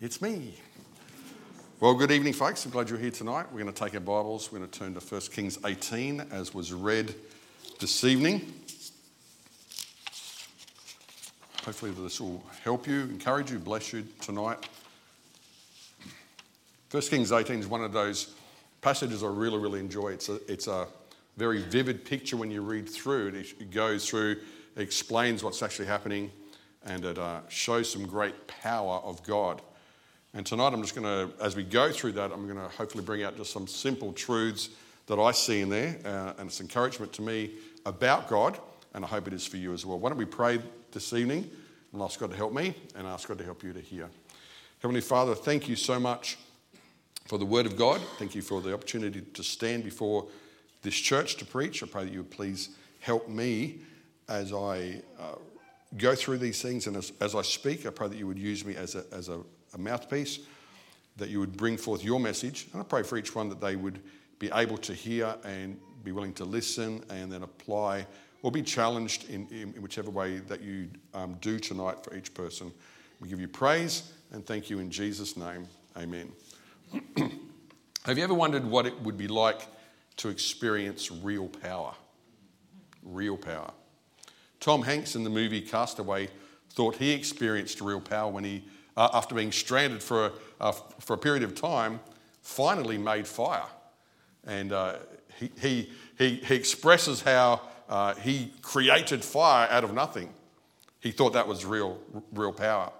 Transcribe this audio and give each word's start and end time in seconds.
It's 0.00 0.22
me. 0.22 0.54
Well, 1.80 1.92
good 1.94 2.12
evening, 2.12 2.32
folks. 2.32 2.64
I'm 2.64 2.70
glad 2.70 2.88
you're 2.88 3.00
here 3.00 3.10
tonight. 3.10 3.46
We're 3.50 3.64
going 3.64 3.74
to 3.74 3.84
take 3.84 3.94
our 3.94 4.00
Bibles. 4.00 4.52
We're 4.52 4.60
going 4.60 4.70
to 4.70 4.78
turn 4.78 4.94
to 4.94 5.00
1 5.00 5.20
Kings 5.32 5.58
18, 5.64 6.20
as 6.30 6.54
was 6.54 6.72
read 6.72 7.16
this 7.80 8.04
evening. 8.04 8.52
Hopefully, 11.64 11.90
this 11.90 12.20
will 12.20 12.44
help 12.62 12.86
you, 12.86 13.00
encourage 13.00 13.50
you, 13.50 13.58
bless 13.58 13.92
you 13.92 14.06
tonight. 14.20 14.68
1 16.92 17.02
Kings 17.02 17.32
18 17.32 17.58
is 17.58 17.66
one 17.66 17.82
of 17.82 17.92
those 17.92 18.36
passages 18.80 19.24
I 19.24 19.26
really, 19.26 19.58
really 19.58 19.80
enjoy. 19.80 20.10
It's 20.10 20.28
a, 20.28 20.38
it's 20.46 20.68
a 20.68 20.86
very 21.36 21.60
vivid 21.62 22.04
picture 22.04 22.36
when 22.36 22.52
you 22.52 22.62
read 22.62 22.88
through 22.88 23.30
it. 23.30 23.34
It 23.34 23.72
goes 23.72 24.08
through, 24.08 24.36
explains 24.76 25.42
what's 25.42 25.60
actually 25.60 25.86
happening, 25.86 26.30
and 26.84 27.04
it 27.04 27.18
uh, 27.18 27.40
shows 27.48 27.90
some 27.90 28.06
great 28.06 28.46
power 28.46 28.98
of 28.98 29.24
God. 29.24 29.60
And 30.34 30.44
tonight, 30.44 30.74
I'm 30.74 30.82
just 30.82 30.94
going 30.94 31.06
to, 31.06 31.42
as 31.42 31.56
we 31.56 31.64
go 31.64 31.90
through 31.90 32.12
that, 32.12 32.32
I'm 32.32 32.46
going 32.46 32.58
to 32.58 32.74
hopefully 32.76 33.02
bring 33.02 33.22
out 33.22 33.36
just 33.36 33.50
some 33.50 33.66
simple 33.66 34.12
truths 34.12 34.68
that 35.06 35.18
I 35.18 35.32
see 35.32 35.62
in 35.62 35.70
there, 35.70 35.98
uh, 36.04 36.34
and 36.38 36.48
it's 36.48 36.60
encouragement 36.60 37.14
to 37.14 37.22
me 37.22 37.52
about 37.86 38.28
God, 38.28 38.58
and 38.92 39.04
I 39.04 39.08
hope 39.08 39.26
it 39.26 39.32
is 39.32 39.46
for 39.46 39.56
you 39.56 39.72
as 39.72 39.86
well. 39.86 39.98
Why 39.98 40.10
don't 40.10 40.18
we 40.18 40.26
pray 40.26 40.60
this 40.92 41.12
evening 41.14 41.50
and 41.92 42.02
ask 42.02 42.20
God 42.20 42.30
to 42.30 42.36
help 42.36 42.52
me 42.52 42.74
and 42.94 43.06
ask 43.06 43.28
God 43.28 43.38
to 43.38 43.44
help 43.44 43.62
you 43.62 43.72
to 43.72 43.80
hear. 43.80 44.10
Heavenly 44.80 45.00
Father, 45.00 45.34
thank 45.34 45.68
you 45.68 45.76
so 45.76 45.98
much 45.98 46.36
for 47.26 47.38
the 47.38 47.46
Word 47.46 47.66
of 47.66 47.76
God. 47.76 48.00
Thank 48.18 48.34
you 48.34 48.42
for 48.42 48.60
the 48.60 48.74
opportunity 48.74 49.20
to 49.20 49.42
stand 49.42 49.84
before 49.84 50.26
this 50.82 50.94
church 50.94 51.36
to 51.36 51.44
preach. 51.44 51.82
I 51.82 51.86
pray 51.86 52.04
that 52.04 52.12
you 52.12 52.18
would 52.18 52.30
please 52.30 52.70
help 53.00 53.28
me 53.28 53.78
as 54.28 54.52
I 54.52 55.02
uh, 55.18 55.36
go 55.96 56.14
through 56.14 56.38
these 56.38 56.60
things 56.60 56.86
and 56.86 56.96
as, 56.96 57.12
as 57.20 57.34
I 57.34 57.42
speak. 57.42 57.86
I 57.86 57.90
pray 57.90 58.08
that 58.08 58.16
you 58.18 58.26
would 58.26 58.38
use 58.38 58.64
me 58.64 58.76
as 58.76 58.94
a, 58.94 59.04
as 59.10 59.28
a 59.28 59.40
a 59.78 59.82
mouthpiece, 59.82 60.40
that 61.16 61.28
you 61.28 61.40
would 61.40 61.56
bring 61.56 61.76
forth 61.76 62.04
your 62.04 62.20
message. 62.20 62.68
And 62.72 62.80
I 62.80 62.84
pray 62.84 63.02
for 63.02 63.16
each 63.16 63.34
one 63.34 63.48
that 63.48 63.60
they 63.60 63.76
would 63.76 64.00
be 64.38 64.50
able 64.52 64.78
to 64.78 64.94
hear 64.94 65.34
and 65.44 65.78
be 66.04 66.12
willing 66.12 66.32
to 66.34 66.44
listen 66.44 67.02
and 67.10 67.30
then 67.30 67.42
apply 67.42 68.06
or 68.42 68.52
be 68.52 68.62
challenged 68.62 69.28
in, 69.28 69.48
in, 69.48 69.74
in 69.74 69.82
whichever 69.82 70.10
way 70.10 70.38
that 70.38 70.60
you 70.60 70.88
um, 71.14 71.36
do 71.40 71.58
tonight 71.58 72.04
for 72.04 72.14
each 72.14 72.32
person. 72.34 72.72
We 73.20 73.28
give 73.28 73.40
you 73.40 73.48
praise 73.48 74.12
and 74.32 74.46
thank 74.46 74.70
you 74.70 74.78
in 74.78 74.90
Jesus' 74.90 75.36
name. 75.36 75.66
Amen. 75.96 76.32
Have 78.04 78.16
you 78.16 78.24
ever 78.24 78.34
wondered 78.34 78.64
what 78.64 78.86
it 78.86 78.98
would 79.00 79.18
be 79.18 79.28
like 79.28 79.66
to 80.18 80.28
experience 80.28 81.10
real 81.10 81.48
power? 81.48 81.94
Real 83.02 83.36
power. 83.36 83.72
Tom 84.60 84.82
Hanks 84.82 85.14
in 85.14 85.24
the 85.24 85.30
movie 85.30 85.60
Castaway 85.60 86.28
thought 86.70 86.96
he 86.96 87.10
experienced 87.10 87.80
real 87.80 88.00
power 88.00 88.30
when 88.30 88.44
he 88.44 88.64
uh, 88.98 89.08
after 89.12 89.34
being 89.34 89.52
stranded 89.52 90.02
for 90.02 90.26
a, 90.26 90.32
uh, 90.60 90.72
for 90.98 91.14
a 91.14 91.18
period 91.18 91.44
of 91.44 91.54
time, 91.54 92.00
finally 92.42 92.98
made 92.98 93.28
fire. 93.28 93.68
And 94.44 94.72
uh, 94.72 94.96
he, 95.38 95.50
he, 95.60 95.92
he, 96.18 96.34
he, 96.36 96.54
expresses 96.56 97.22
how 97.22 97.60
uh, 97.88 98.14
he 98.16 98.52
created 98.60 99.24
fire 99.24 99.68
out 99.70 99.84
of 99.84 99.94
nothing. 99.94 100.30
He 100.98 101.12
thought 101.12 101.34
that 101.34 101.46
was 101.46 101.64
real, 101.64 102.00
real 102.32 102.52
power. 102.52 102.90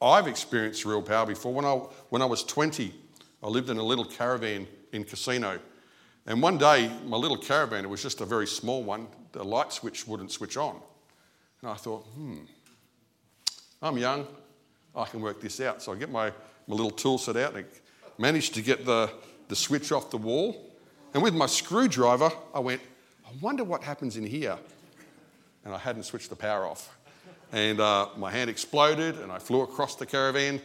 I've 0.00 0.28
experienced 0.28 0.84
real 0.84 1.02
power 1.02 1.26
before. 1.26 1.52
When 1.52 1.64
I, 1.64 1.74
when 2.10 2.22
I 2.22 2.26
was 2.26 2.44
20, 2.44 2.94
I 3.42 3.48
lived 3.48 3.70
in 3.70 3.78
a 3.78 3.82
little 3.82 4.04
caravan 4.04 4.68
in 4.92 5.02
Casino. 5.02 5.58
And 6.26 6.40
one 6.40 6.58
day, 6.58 6.92
my 7.06 7.16
little 7.16 7.36
caravan, 7.36 7.84
it 7.84 7.88
was 7.88 8.02
just 8.02 8.20
a 8.20 8.24
very 8.24 8.46
small 8.46 8.84
one, 8.84 9.08
the 9.32 9.44
light 9.44 9.72
switch 9.72 10.06
wouldn't 10.06 10.30
switch 10.30 10.56
on. 10.56 10.80
And 11.60 11.72
I 11.72 11.74
thought, 11.74 12.06
hmm, 12.14 12.38
I'm 13.82 13.98
young, 13.98 14.28
I 14.94 15.04
can 15.04 15.20
work 15.20 15.40
this 15.40 15.60
out. 15.60 15.82
So 15.82 15.92
I 15.92 15.96
get 15.96 16.10
my, 16.10 16.30
my 16.66 16.74
little 16.74 16.90
tool 16.90 17.18
set 17.18 17.36
out 17.36 17.54
and 17.54 17.64
managed 18.18 18.54
to 18.54 18.62
get 18.62 18.84
the, 18.84 19.10
the 19.48 19.56
switch 19.56 19.92
off 19.92 20.10
the 20.10 20.16
wall. 20.16 20.70
And 21.14 21.22
with 21.22 21.34
my 21.34 21.46
screwdriver, 21.46 22.30
I 22.54 22.60
went, 22.60 22.80
I 23.26 23.30
wonder 23.40 23.64
what 23.64 23.82
happens 23.82 24.16
in 24.16 24.24
here. 24.24 24.58
And 25.64 25.74
I 25.74 25.78
hadn't 25.78 26.04
switched 26.04 26.30
the 26.30 26.36
power 26.36 26.66
off. 26.66 26.96
And 27.52 27.80
uh, 27.80 28.08
my 28.16 28.30
hand 28.30 28.48
exploded 28.48 29.18
and 29.18 29.32
I 29.32 29.38
flew 29.38 29.62
across 29.62 29.96
the 29.96 30.06
caravan. 30.06 30.60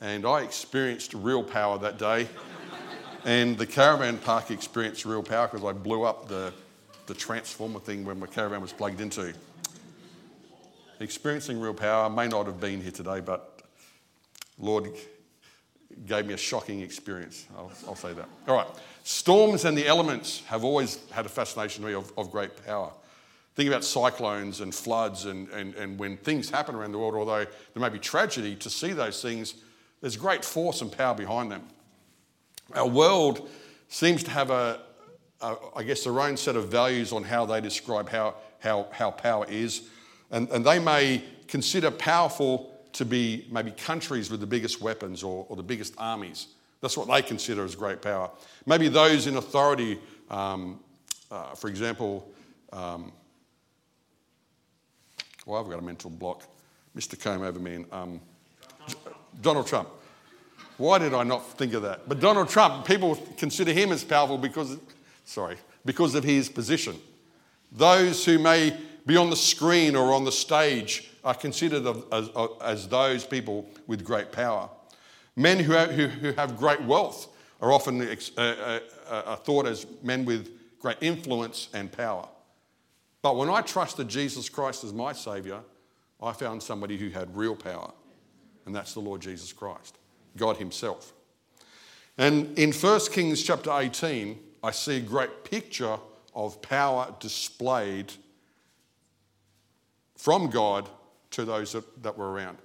And 0.00 0.26
I 0.26 0.42
experienced 0.42 1.12
real 1.14 1.42
power 1.42 1.78
that 1.78 1.98
day. 1.98 2.28
and 3.24 3.58
the 3.58 3.66
caravan 3.66 4.18
park 4.18 4.50
experienced 4.50 5.04
real 5.04 5.22
power 5.22 5.48
because 5.48 5.64
I 5.64 5.72
blew 5.72 6.04
up 6.04 6.28
the, 6.28 6.52
the 7.06 7.14
transformer 7.14 7.80
thing 7.80 8.04
when 8.04 8.18
my 8.18 8.26
caravan 8.26 8.60
was 8.60 8.72
plugged 8.72 9.00
into. 9.00 9.34
Experiencing 11.00 11.58
real 11.60 11.74
power 11.74 12.10
may 12.10 12.28
not 12.28 12.46
have 12.46 12.60
been 12.60 12.80
here 12.82 12.90
today, 12.90 13.20
but 13.20 13.49
Lord 14.60 14.90
gave 16.06 16.26
me 16.26 16.34
a 16.34 16.38
shocking 16.38 16.80
experience. 16.80 17.46
I'll, 17.56 17.72
I'll, 17.88 17.96
say 17.96 18.12
that. 18.12 18.28
All 18.46 18.54
right. 18.56 18.66
Storms 19.02 19.64
and 19.64 19.76
the 19.76 19.86
elements 19.86 20.42
have 20.46 20.62
always 20.64 20.98
had 21.10 21.26
a 21.26 21.28
fascination 21.28 21.82
to 21.82 21.88
me 21.88 21.94
of, 21.94 22.12
of 22.16 22.30
great 22.30 22.64
power. 22.64 22.92
Think 23.54 23.68
about 23.68 23.84
cyclones 23.84 24.60
and 24.60 24.74
floods, 24.74 25.24
and, 25.24 25.48
and, 25.48 25.74
and 25.74 25.98
when 25.98 26.16
things 26.16 26.48
happen 26.48 26.74
around 26.74 26.92
the 26.92 26.98
world, 26.98 27.14
although 27.14 27.44
there 27.44 27.80
may 27.80 27.88
be 27.88 27.98
tragedy, 27.98 28.54
to 28.56 28.70
see 28.70 28.92
those 28.92 29.20
things, 29.20 29.54
there's 30.00 30.16
great 30.16 30.44
force 30.44 30.80
and 30.80 30.92
power 30.92 31.14
behind 31.14 31.50
them. 31.50 31.66
Our 32.74 32.88
world 32.88 33.48
seems 33.88 34.22
to 34.24 34.30
have 34.30 34.50
a, 34.50 34.80
a 35.40 35.56
I 35.74 35.82
guess, 35.82 36.04
their 36.04 36.20
own 36.20 36.36
set 36.36 36.54
of 36.54 36.68
values 36.68 37.12
on 37.12 37.24
how 37.24 37.44
they 37.44 37.60
describe 37.60 38.08
how, 38.08 38.36
how, 38.60 38.86
how 38.92 39.10
power 39.10 39.44
is. 39.48 39.82
And, 40.30 40.48
and 40.50 40.64
they 40.64 40.78
may 40.78 41.24
consider 41.48 41.90
powerful 41.90 42.69
to 42.92 43.04
be 43.04 43.46
maybe 43.50 43.70
countries 43.70 44.30
with 44.30 44.40
the 44.40 44.46
biggest 44.46 44.80
weapons 44.80 45.22
or, 45.22 45.46
or 45.48 45.56
the 45.56 45.62
biggest 45.62 45.94
armies. 45.98 46.48
That's 46.80 46.96
what 46.96 47.08
they 47.08 47.22
consider 47.22 47.64
as 47.64 47.74
great 47.74 48.00
power. 48.00 48.30
Maybe 48.66 48.88
those 48.88 49.26
in 49.26 49.36
authority, 49.36 49.98
um, 50.30 50.80
uh, 51.30 51.54
for 51.54 51.68
example, 51.68 52.30
um, 52.72 53.12
well, 55.46 55.62
I've 55.62 55.70
got 55.70 55.78
a 55.78 55.82
mental 55.82 56.10
block. 56.10 56.44
Mr. 56.96 57.20
Comb 57.20 57.42
over 57.42 57.58
man. 57.58 57.86
Um, 57.92 58.20
Donald 59.40 59.66
Trump. 59.66 59.88
Why 60.76 60.98
did 60.98 61.12
I 61.12 61.22
not 61.22 61.58
think 61.58 61.74
of 61.74 61.82
that? 61.82 62.08
But 62.08 62.20
Donald 62.20 62.48
Trump, 62.48 62.86
people 62.86 63.16
consider 63.36 63.72
him 63.72 63.92
as 63.92 64.02
powerful 64.02 64.38
because, 64.38 64.78
sorry, 65.24 65.56
because 65.84 66.14
of 66.14 66.24
his 66.24 66.48
position. 66.48 66.96
Those 67.70 68.24
who 68.24 68.38
may 68.38 68.76
be 69.06 69.16
on 69.16 69.30
the 69.30 69.36
screen 69.36 69.94
or 69.94 70.12
on 70.12 70.24
the 70.24 70.32
stage 70.32 71.09
are 71.24 71.34
considered 71.34 71.86
as, 72.12 72.30
as 72.62 72.88
those 72.88 73.24
people 73.24 73.68
with 73.86 74.04
great 74.04 74.32
power. 74.32 74.68
Men 75.36 75.58
who 75.58 75.72
have, 75.72 75.90
who, 75.90 76.06
who 76.06 76.32
have 76.32 76.56
great 76.56 76.82
wealth 76.82 77.28
are 77.60 77.72
often 77.72 78.00
uh, 78.00 78.16
uh, 78.38 78.80
uh, 79.08 79.36
thought 79.36 79.66
as 79.66 79.86
men 80.02 80.24
with 80.24 80.48
great 80.80 80.96
influence 81.00 81.68
and 81.74 81.92
power. 81.92 82.26
But 83.22 83.36
when 83.36 83.50
I 83.50 83.60
trusted 83.60 84.08
Jesus 84.08 84.48
Christ 84.48 84.82
as 84.82 84.92
my 84.92 85.12
Saviour, 85.12 85.62
I 86.22 86.32
found 86.32 86.62
somebody 86.62 86.96
who 86.96 87.10
had 87.10 87.34
real 87.36 87.54
power, 87.54 87.92
and 88.66 88.74
that's 88.74 88.94
the 88.94 89.00
Lord 89.00 89.20
Jesus 89.20 89.52
Christ, 89.52 89.98
God 90.36 90.56
Himself. 90.56 91.12
And 92.16 92.58
in 92.58 92.72
1 92.72 93.00
Kings 93.12 93.42
chapter 93.42 93.70
18, 93.72 94.38
I 94.62 94.70
see 94.70 94.98
a 94.98 95.00
great 95.00 95.44
picture 95.44 95.98
of 96.34 96.60
power 96.62 97.14
displayed 97.18 98.12
from 100.16 100.50
God 100.50 100.88
to 101.32 101.44
those 101.44 101.72
that, 101.72 102.02
that 102.02 102.16
were 102.16 102.32
around. 102.32 102.58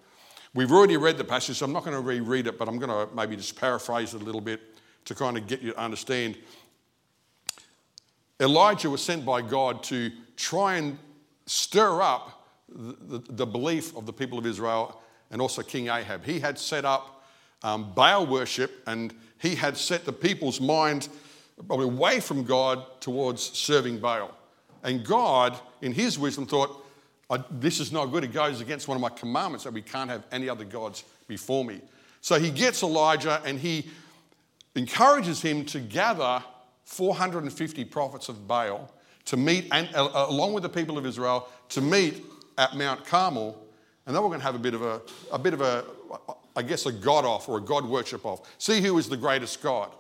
We've 0.54 0.72
already 0.72 0.98
read 0.98 1.18
the 1.18 1.24
passage, 1.24 1.58
so 1.58 1.66
I'm 1.66 1.74
not 1.74 1.84
going 1.84 1.96
to 1.98 2.02
reread 2.02 2.48
it, 2.48 2.58
but 2.58 2.68
I'm 2.68 2.80
going 2.80 2.90
to 2.90 3.14
maybe 3.14 3.36
just 3.36 3.60
paraphrase 3.60 4.14
it 4.14 4.22
a 4.22 4.24
little 4.24 4.42
bit 4.42 4.62
to 5.06 5.14
kind 5.14 5.38
of 5.38 5.48
get 5.48 5.62
you 5.62 5.74
to 5.74 5.80
understand. 5.80 6.38
Elijah 8.40 8.90
was 8.90 9.04
sent 9.04 9.26
by 9.26 9.42
God 9.42 9.84
to 9.84 10.12
try 10.36 10.78
and 10.78 10.98
stir 11.46 12.02
up 12.02 12.48
the, 12.70 13.20
the, 13.20 13.34
the 13.34 13.46
belief 13.46 13.96
of 13.96 14.06
the 14.06 14.14
people 14.14 14.38
of 14.38 14.46
Israel 14.46 15.02
and 15.32 15.42
also 15.42 15.62
King 15.62 15.88
Ahab. 15.88 16.24
He 16.24 16.40
had 16.40 16.58
set 16.58 16.86
up 16.86 17.24
um, 17.64 17.94
Baal 17.94 18.26
worship 18.26 18.82
and 18.88 19.14
he 19.40 19.56
had 19.56 19.78
set 19.78 20.06
the 20.06 20.14
people's 20.14 20.60
mind 20.62 21.10
away 21.70 22.20
from 22.20 22.44
God 22.44 23.02
towards 23.02 23.42
serving 23.42 24.00
Baal. 24.00 24.34
And 24.84 25.06
God, 25.06 25.58
in 25.82 25.94
his 25.94 26.20
wisdom, 26.20 26.46
thought, 26.46 26.85
I, 27.30 27.44
this 27.50 27.80
is 27.80 27.92
not 27.92 28.08
good. 28.08 28.24
It 28.24 28.34
goes 28.34 28.62
against 28.62 28.88
one 28.88 28.96
of 28.96 29.02
my 29.02 29.10
commandments 29.10 29.64
that 29.64 29.74
we 29.74 29.82
can't 29.82 30.10
have 30.10 30.24
any 30.32 30.48
other 30.48 30.64
gods 30.64 31.04
before 31.28 31.66
me. 31.66 31.82
So 32.22 32.40
he 32.40 32.52
gets 32.52 32.84
Elijah 32.84 33.42
and 33.46 33.60
he 33.60 33.88
encourages 34.76 35.42
him 35.42 35.66
to 35.66 35.80
gather 35.80 36.44
450 36.86 37.86
prophets 37.86 38.30
of 38.30 38.48
Baal 38.48 38.92
to 39.26 39.38
meet, 39.38 39.68
and, 39.72 39.90
uh, 39.96 40.28
along 40.30 40.54
with 40.54 40.64
the 40.64 40.70
people 40.70 40.98
of 40.98 41.06
Israel, 41.06 41.50
to 41.70 41.82
meet 41.82 42.24
at 42.58 42.76
Mount 42.76 43.06
Carmel. 43.06 43.60
And 44.06 44.16
then 44.16 44.22
we're 44.22 44.30
going 44.30 44.40
to 44.40 44.46
have 44.46 44.56
a 44.56 44.60
bit 44.60 44.76
of 44.76 44.84
a, 44.84 45.02
a 45.32 45.40
bit 45.40 45.54
of 45.54 45.62
a, 45.62 45.84
I 46.56 46.62
guess, 46.62 46.86
a 46.86 46.92
God 46.92 47.26
off 47.26 47.50
or 47.50 47.58
a 47.58 47.62
God 47.62 47.86
worship 47.86 48.24
off. 48.24 48.42
See 48.60 48.82
who 48.82 48.98
is 49.00 49.10
the 49.10 49.18
greatest 49.18 49.64
God. 49.64 49.92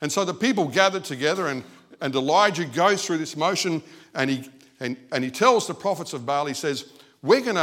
And 0.00 0.10
so 0.10 0.24
the 0.24 0.34
people 0.34 0.66
gathered 0.66 1.04
together, 1.04 1.46
and, 1.46 1.62
and 2.00 2.14
Elijah 2.14 2.64
goes 2.64 3.06
through 3.06 3.18
this 3.18 3.36
motion 3.36 3.82
and 4.14 4.28
he 4.28 4.50
and, 4.84 4.98
and 5.12 5.24
he 5.24 5.30
tells 5.30 5.66
the 5.66 5.72
prophets 5.72 6.12
of 6.12 6.26
Baal, 6.26 6.44
he 6.44 6.52
says, 6.52 6.92
We're 7.22 7.40
going 7.40 7.56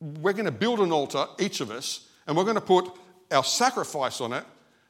we're 0.00 0.32
to 0.32 0.52
build 0.52 0.78
an 0.78 0.92
altar, 0.92 1.26
each 1.40 1.60
of 1.60 1.72
us, 1.72 2.08
and 2.26 2.36
we're 2.36 2.44
going 2.44 2.54
to 2.54 2.60
put 2.60 2.88
our 3.32 3.42
sacrifice 3.42 4.20
on 4.20 4.32
it, 4.32 4.44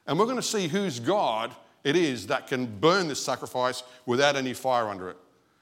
and 0.06 0.18
we're 0.18 0.26
going 0.26 0.36
to 0.36 0.42
see 0.42 0.68
whose 0.68 1.00
God 1.00 1.54
it 1.84 1.96
is 1.96 2.26
that 2.26 2.48
can 2.48 2.66
burn 2.66 3.08
this 3.08 3.24
sacrifice 3.24 3.82
without 4.04 4.36
any 4.36 4.52
fire 4.52 4.88
under 4.88 5.08
it. 5.08 5.16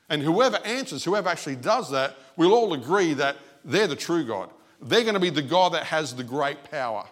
And 0.09 0.21
whoever 0.21 0.57
answers, 0.65 1.05
whoever 1.05 1.29
actually 1.29 1.57
does 1.57 1.91
that, 1.93 2.17
we'll 2.37 2.53
all 2.53 2.75
agree 2.75 3.15
that 3.15 3.37
they're 3.65 3.87
the 3.87 3.95
true 3.95 4.25
God. 4.25 4.51
They're 4.83 5.03
going 5.03 5.15
to 5.15 5.21
be 5.21 5.31
the 5.31 5.41
God 5.41 5.75
that 5.75 5.85
has 5.85 6.17
the 6.17 6.25
great 6.25 6.65
power. 6.69 7.07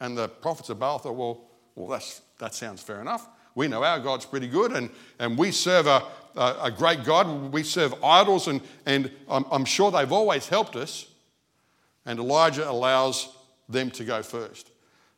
And 0.00 0.18
the 0.18 0.28
prophets 0.28 0.68
of 0.68 0.80
Baal 0.80 0.98
thought, 0.98 1.14
well, 1.14 1.44
well 1.76 1.86
that's, 1.86 2.22
that 2.38 2.54
sounds 2.54 2.82
fair 2.82 3.00
enough. 3.00 3.28
We 3.54 3.68
know 3.68 3.84
our 3.84 4.00
God's 4.00 4.24
pretty 4.24 4.48
good, 4.48 4.72
and, 4.72 4.90
and 5.18 5.38
we 5.38 5.52
serve 5.52 5.86
a, 5.86 6.02
a, 6.36 6.70
great 6.70 7.04
God. 7.04 7.52
We 7.52 7.62
serve 7.62 7.94
idols, 8.02 8.48
and, 8.48 8.60
and 8.86 9.10
I'm, 9.28 9.44
I'm 9.50 9.64
sure 9.64 9.90
they've 9.90 10.12
always 10.12 10.48
helped 10.48 10.76
us. 10.76 11.06
And 12.06 12.18
Elijah 12.18 12.68
allows 12.68 13.28
them 13.68 13.90
to 13.92 14.04
go 14.04 14.22
first. 14.22 14.70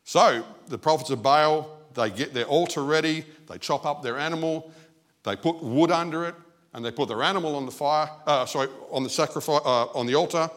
So 0.03 0.45
the 0.67 0.77
prophets 0.77 1.09
of 1.09 1.23
Baal, 1.23 1.79
they 1.93 2.09
get 2.09 2.33
their 2.33 2.45
altar 2.45 2.83
ready, 2.83 3.25
they 3.47 3.57
chop 3.57 3.85
up 3.85 4.03
their 4.03 4.17
animal, 4.17 4.71
they 5.23 5.35
put 5.35 5.63
wood 5.63 5.91
under 5.91 6.25
it, 6.25 6.35
and 6.73 6.83
they 6.83 6.91
put 6.91 7.07
their 7.07 7.23
animal 7.23 7.55
on 7.55 7.65
the 7.65 7.71
fire, 7.71 8.09
uh, 8.27 8.45
sorry, 8.45 8.69
on 8.91 9.03
the 9.03 9.09
sacrifice, 9.09 9.61
uh, 9.65 9.85
on 9.85 10.05
the 10.05 10.13
altar, 10.13 10.49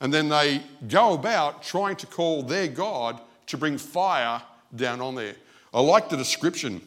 and 0.00 0.12
then 0.12 0.28
they 0.28 0.62
go 0.86 1.14
about 1.14 1.62
trying 1.62 1.96
to 1.96 2.06
call 2.06 2.42
their 2.42 2.68
God 2.68 3.20
to 3.46 3.56
bring 3.56 3.78
fire 3.78 4.42
down 4.74 5.00
on 5.00 5.14
there. 5.14 5.34
I 5.72 5.80
like 5.80 6.08
the 6.08 6.16
description. 6.16 6.80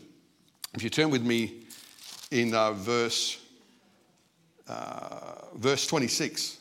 If 0.73 0.83
you 0.83 0.89
turn 0.89 1.09
with 1.09 1.23
me 1.23 1.63
in 2.31 2.53
uh, 2.53 2.73
verse 2.73 3.39
uh, 4.67 5.55
verse 5.55 5.87
26 5.87 6.57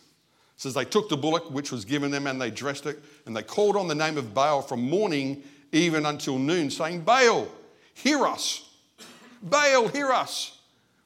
says 0.57 0.75
they 0.75 0.85
took 0.85 1.09
the 1.09 1.17
bullock 1.17 1.51
which 1.51 1.71
was 1.71 1.85
given 1.85 2.11
them 2.11 2.27
and 2.27 2.41
they 2.41 2.51
dressed 2.51 2.87
it 2.87 2.99
and 3.27 3.37
they 3.37 3.43
called 3.43 3.77
on 3.77 3.87
the 3.87 3.95
name 3.95 4.17
of 4.17 4.33
Baal 4.35 4.63
from 4.63 4.89
morning 4.89 5.43
even 5.73 6.07
until 6.07 6.39
noon, 6.39 6.71
saying, 6.71 7.03
Baal, 7.03 7.49
hear 7.95 8.27
us. 8.27 8.69
Baal, 9.43 9.89
hear 9.89 10.11
us. 10.11 10.59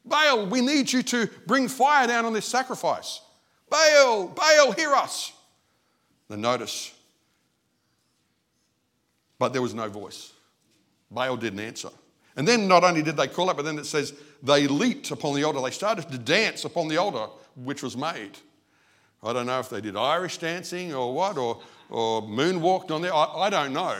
Baal, 0.04 0.46
we 0.46 0.60
need 0.60 0.92
you 0.92 1.02
to 1.02 1.28
bring 1.46 1.68
fire 1.68 2.06
down 2.06 2.24
on 2.24 2.32
this 2.32 2.46
sacrifice. 2.46 3.20
Baal, 3.68 4.28
Baal, 4.28 4.72
hear 4.72 4.92
us. 4.92 5.32
The 6.28 6.36
notice. 6.36 6.92
But 9.38 9.52
there 9.52 9.62
was 9.62 9.74
no 9.74 9.88
voice. 9.88 10.32
Baal 11.10 11.36
didn't 11.36 11.60
answer. 11.60 11.90
And 12.36 12.48
then 12.48 12.66
not 12.66 12.84
only 12.84 13.02
did 13.02 13.16
they 13.16 13.28
call 13.28 13.50
it, 13.50 13.56
but 13.56 13.64
then 13.64 13.78
it 13.78 13.84
says 13.84 14.14
they 14.42 14.66
leaped 14.66 15.10
upon 15.10 15.34
the 15.34 15.44
altar. 15.44 15.60
They 15.60 15.70
started 15.70 16.08
to 16.10 16.18
dance 16.18 16.64
upon 16.64 16.88
the 16.88 16.96
altar 16.96 17.30
which 17.54 17.82
was 17.82 17.96
made. 17.96 18.38
I 19.22 19.32
don't 19.32 19.46
know 19.46 19.60
if 19.60 19.70
they 19.70 19.80
did 19.80 19.96
Irish 19.96 20.38
dancing 20.38 20.92
or 20.92 21.14
what, 21.14 21.38
or, 21.38 21.60
or 21.90 22.22
moonwalked 22.22 22.90
on 22.90 23.02
there. 23.02 23.14
I, 23.14 23.24
I 23.24 23.50
don't 23.50 23.72
know. 23.72 23.96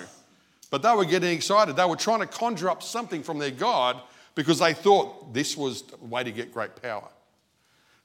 But 0.70 0.82
they 0.82 0.92
were 0.94 1.04
getting 1.04 1.32
excited. 1.32 1.76
They 1.76 1.84
were 1.84 1.96
trying 1.96 2.20
to 2.20 2.26
conjure 2.26 2.70
up 2.70 2.82
something 2.82 3.22
from 3.22 3.38
their 3.38 3.50
God 3.50 4.00
because 4.34 4.58
they 4.58 4.72
thought 4.72 5.32
this 5.32 5.56
was 5.56 5.84
a 6.00 6.04
way 6.04 6.24
to 6.24 6.32
get 6.32 6.52
great 6.52 6.80
power. 6.80 7.08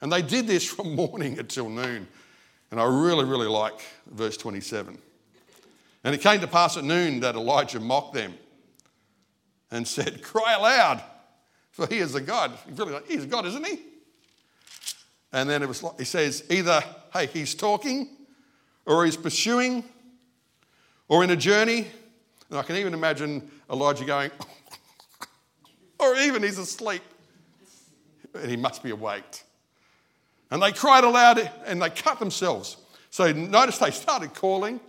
And 0.00 0.12
they 0.12 0.22
did 0.22 0.46
this 0.46 0.64
from 0.70 0.94
morning 0.94 1.38
until 1.38 1.68
noon. 1.68 2.06
And 2.70 2.78
I 2.78 2.84
really, 2.84 3.24
really 3.24 3.48
like 3.48 3.80
verse 4.06 4.36
27. 4.36 4.98
And 6.04 6.14
it 6.14 6.20
came 6.20 6.40
to 6.40 6.46
pass 6.46 6.76
at 6.76 6.84
noon 6.84 7.20
that 7.20 7.34
Elijah 7.34 7.80
mocked 7.80 8.14
them 8.14 8.34
and 9.70 9.86
said, 9.86 10.22
Cry 10.22 10.54
aloud, 10.54 11.02
for 11.78 11.86
he 11.86 11.98
is 11.98 12.16
a 12.16 12.20
God. 12.20 12.58
He's 12.68 12.76
really 12.76 12.92
like, 12.94 13.06
he's 13.06 13.22
a 13.22 13.26
God, 13.28 13.46
isn't 13.46 13.64
he? 13.64 13.78
And 15.32 15.48
then 15.48 15.62
it 15.62 15.68
was 15.68 15.80
like, 15.80 15.96
he 15.96 16.04
says, 16.04 16.42
either, 16.50 16.82
hey, 17.12 17.26
he's 17.26 17.54
talking, 17.54 18.08
or 18.84 19.04
he's 19.04 19.16
pursuing, 19.16 19.84
or 21.06 21.22
in 21.22 21.30
a 21.30 21.36
journey. 21.36 21.86
And 22.50 22.58
I 22.58 22.64
can 22.64 22.74
even 22.74 22.94
imagine 22.94 23.48
Elijah 23.70 24.04
going, 24.04 24.32
or 26.00 26.16
even 26.16 26.42
he's 26.42 26.58
asleep. 26.58 27.02
And 28.34 28.50
he 28.50 28.56
must 28.56 28.82
be 28.82 28.90
awaked. 28.90 29.44
And 30.50 30.60
they 30.60 30.72
cried 30.72 31.04
aloud 31.04 31.48
and 31.64 31.80
they 31.80 31.90
cut 31.90 32.18
themselves. 32.18 32.76
So 33.10 33.30
notice 33.30 33.78
they 33.78 33.92
started 33.92 34.34
calling, 34.34 34.80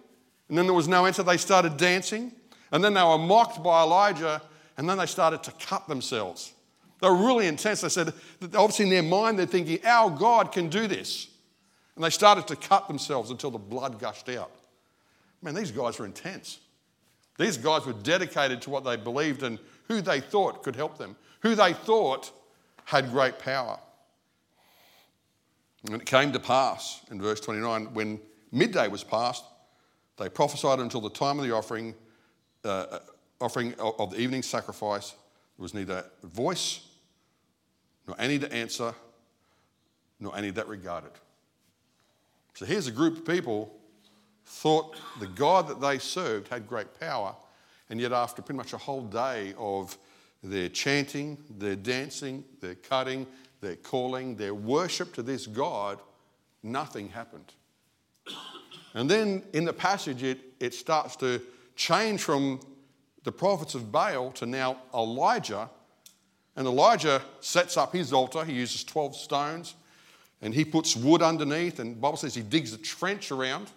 and 0.47 0.57
then 0.57 0.65
there 0.65 0.74
was 0.74 0.88
no 0.88 1.06
answer. 1.06 1.21
They 1.21 1.38
started 1.38 1.77
dancing, 1.77 2.31
and 2.71 2.83
then 2.83 2.95
they 2.95 3.03
were 3.03 3.19
mocked 3.19 3.62
by 3.62 3.83
Elijah, 3.83 4.42
and 4.75 4.89
then 4.89 4.97
they 4.97 5.06
started 5.06 5.44
to 5.44 5.51
cut 5.51 5.88
themselves. 5.88 6.53
They 7.01 7.07
were 7.07 7.15
really 7.15 7.47
intense. 7.47 7.81
They 7.81 7.89
said, 7.89 8.13
obviously 8.41 8.85
in 8.85 8.91
their 8.91 9.03
mind, 9.03 9.39
they're 9.39 9.45
thinking, 9.45 9.79
our 9.85 10.09
God 10.09 10.51
can 10.51 10.69
do 10.69 10.87
this. 10.87 11.27
And 11.95 12.03
they 12.03 12.09
started 12.09 12.47
to 12.47 12.55
cut 12.55 12.87
themselves 12.87 13.31
until 13.31 13.51
the 13.51 13.57
blood 13.57 13.99
gushed 13.99 14.29
out. 14.29 14.51
Man, 15.41 15.53
these 15.53 15.71
guys 15.71 15.99
were 15.99 16.05
intense. 16.05 16.59
These 17.37 17.57
guys 17.57 17.85
were 17.85 17.93
dedicated 17.93 18.61
to 18.63 18.69
what 18.69 18.83
they 18.83 18.97
believed 18.97 19.43
and 19.43 19.59
who 19.87 20.01
they 20.01 20.19
thought 20.19 20.63
could 20.63 20.75
help 20.75 20.97
them, 20.97 21.15
who 21.41 21.55
they 21.55 21.73
thought 21.73 22.31
had 22.85 23.11
great 23.11 23.39
power. 23.39 23.79
And 25.85 26.01
it 26.01 26.05
came 26.05 26.33
to 26.33 26.39
pass 26.39 27.01
in 27.09 27.21
verse 27.21 27.39
29 27.39 27.93
when 27.93 28.19
midday 28.51 28.89
was 28.89 29.03
past, 29.03 29.45
they 30.17 30.27
prophesied 30.27 30.79
until 30.79 30.99
the 30.99 31.09
time 31.09 31.39
of 31.39 31.45
the 31.45 31.55
offering, 31.55 31.95
uh, 32.65 32.99
offering 33.39 33.73
of 33.75 34.11
the 34.11 34.19
evening 34.19 34.43
sacrifice. 34.43 35.11
There 35.11 35.63
was 35.63 35.73
neither 35.73 36.03
voice 36.23 36.81
nor 38.09 38.19
any 38.19 38.39
to 38.39 38.51
answer, 38.51 38.95
nor 40.19 40.35
any 40.35 40.50
that 40.50 40.67
regarded. 40.67 41.11
So 42.56 42.65
here's 42.65 42.88
a 42.88 42.91
group 42.91 43.17
of 43.17 43.25
people 43.25 43.71
thought 44.47 44.97
the 45.19 45.27
God 45.27 45.67
that 45.67 45.79
they 45.79 46.00
served 46.00 46.47
had 46.47 46.67
great 46.67 47.00
power, 47.00 47.35
and 47.91 48.01
yet 48.01 48.11
after 48.11 48.41
pretty 48.41 48.57
much 48.57 48.73
a 48.73 48.79
whole 48.79 49.03
day 49.03 49.53
of 49.59 49.95
their 50.41 50.69
chanting, 50.69 51.38
their 51.59 51.75
dancing, 51.75 52.44
their 52.61 52.73
cutting, 52.73 53.27
their 53.61 53.75
calling, 53.75 54.35
their 54.35 54.56
worship 54.56 55.13
to 55.13 55.21
this 55.21 55.45
God, 55.45 56.00
nothing 56.63 57.09
happened. 57.09 57.53
And 58.95 59.07
then 59.07 59.44
in 59.53 59.65
the 59.65 59.73
passage, 59.73 60.23
it, 60.23 60.39
it 60.59 60.73
starts 60.73 61.15
to 61.17 61.44
change 61.75 62.23
from 62.23 62.59
the 63.23 63.31
prophets 63.31 63.75
of 63.75 63.91
Baal 63.91 64.31
to 64.31 64.47
now 64.47 64.77
Elijah 64.95 65.69
and 66.59 66.67
Elijah 66.67 67.21
sets 67.39 67.77
up 67.77 67.94
his 67.94 68.11
altar. 68.11 68.44
He 68.44 68.51
uses 68.51 68.83
12 68.83 69.15
stones 69.15 69.75
and 70.41 70.53
he 70.53 70.65
puts 70.65 70.94
wood 70.94 71.21
underneath. 71.21 71.79
And 71.79 72.00
Bible 72.00 72.17
says 72.17 72.35
he 72.35 72.41
digs 72.41 72.73
a 72.73 72.77
trench 72.77 73.31
around 73.31 73.71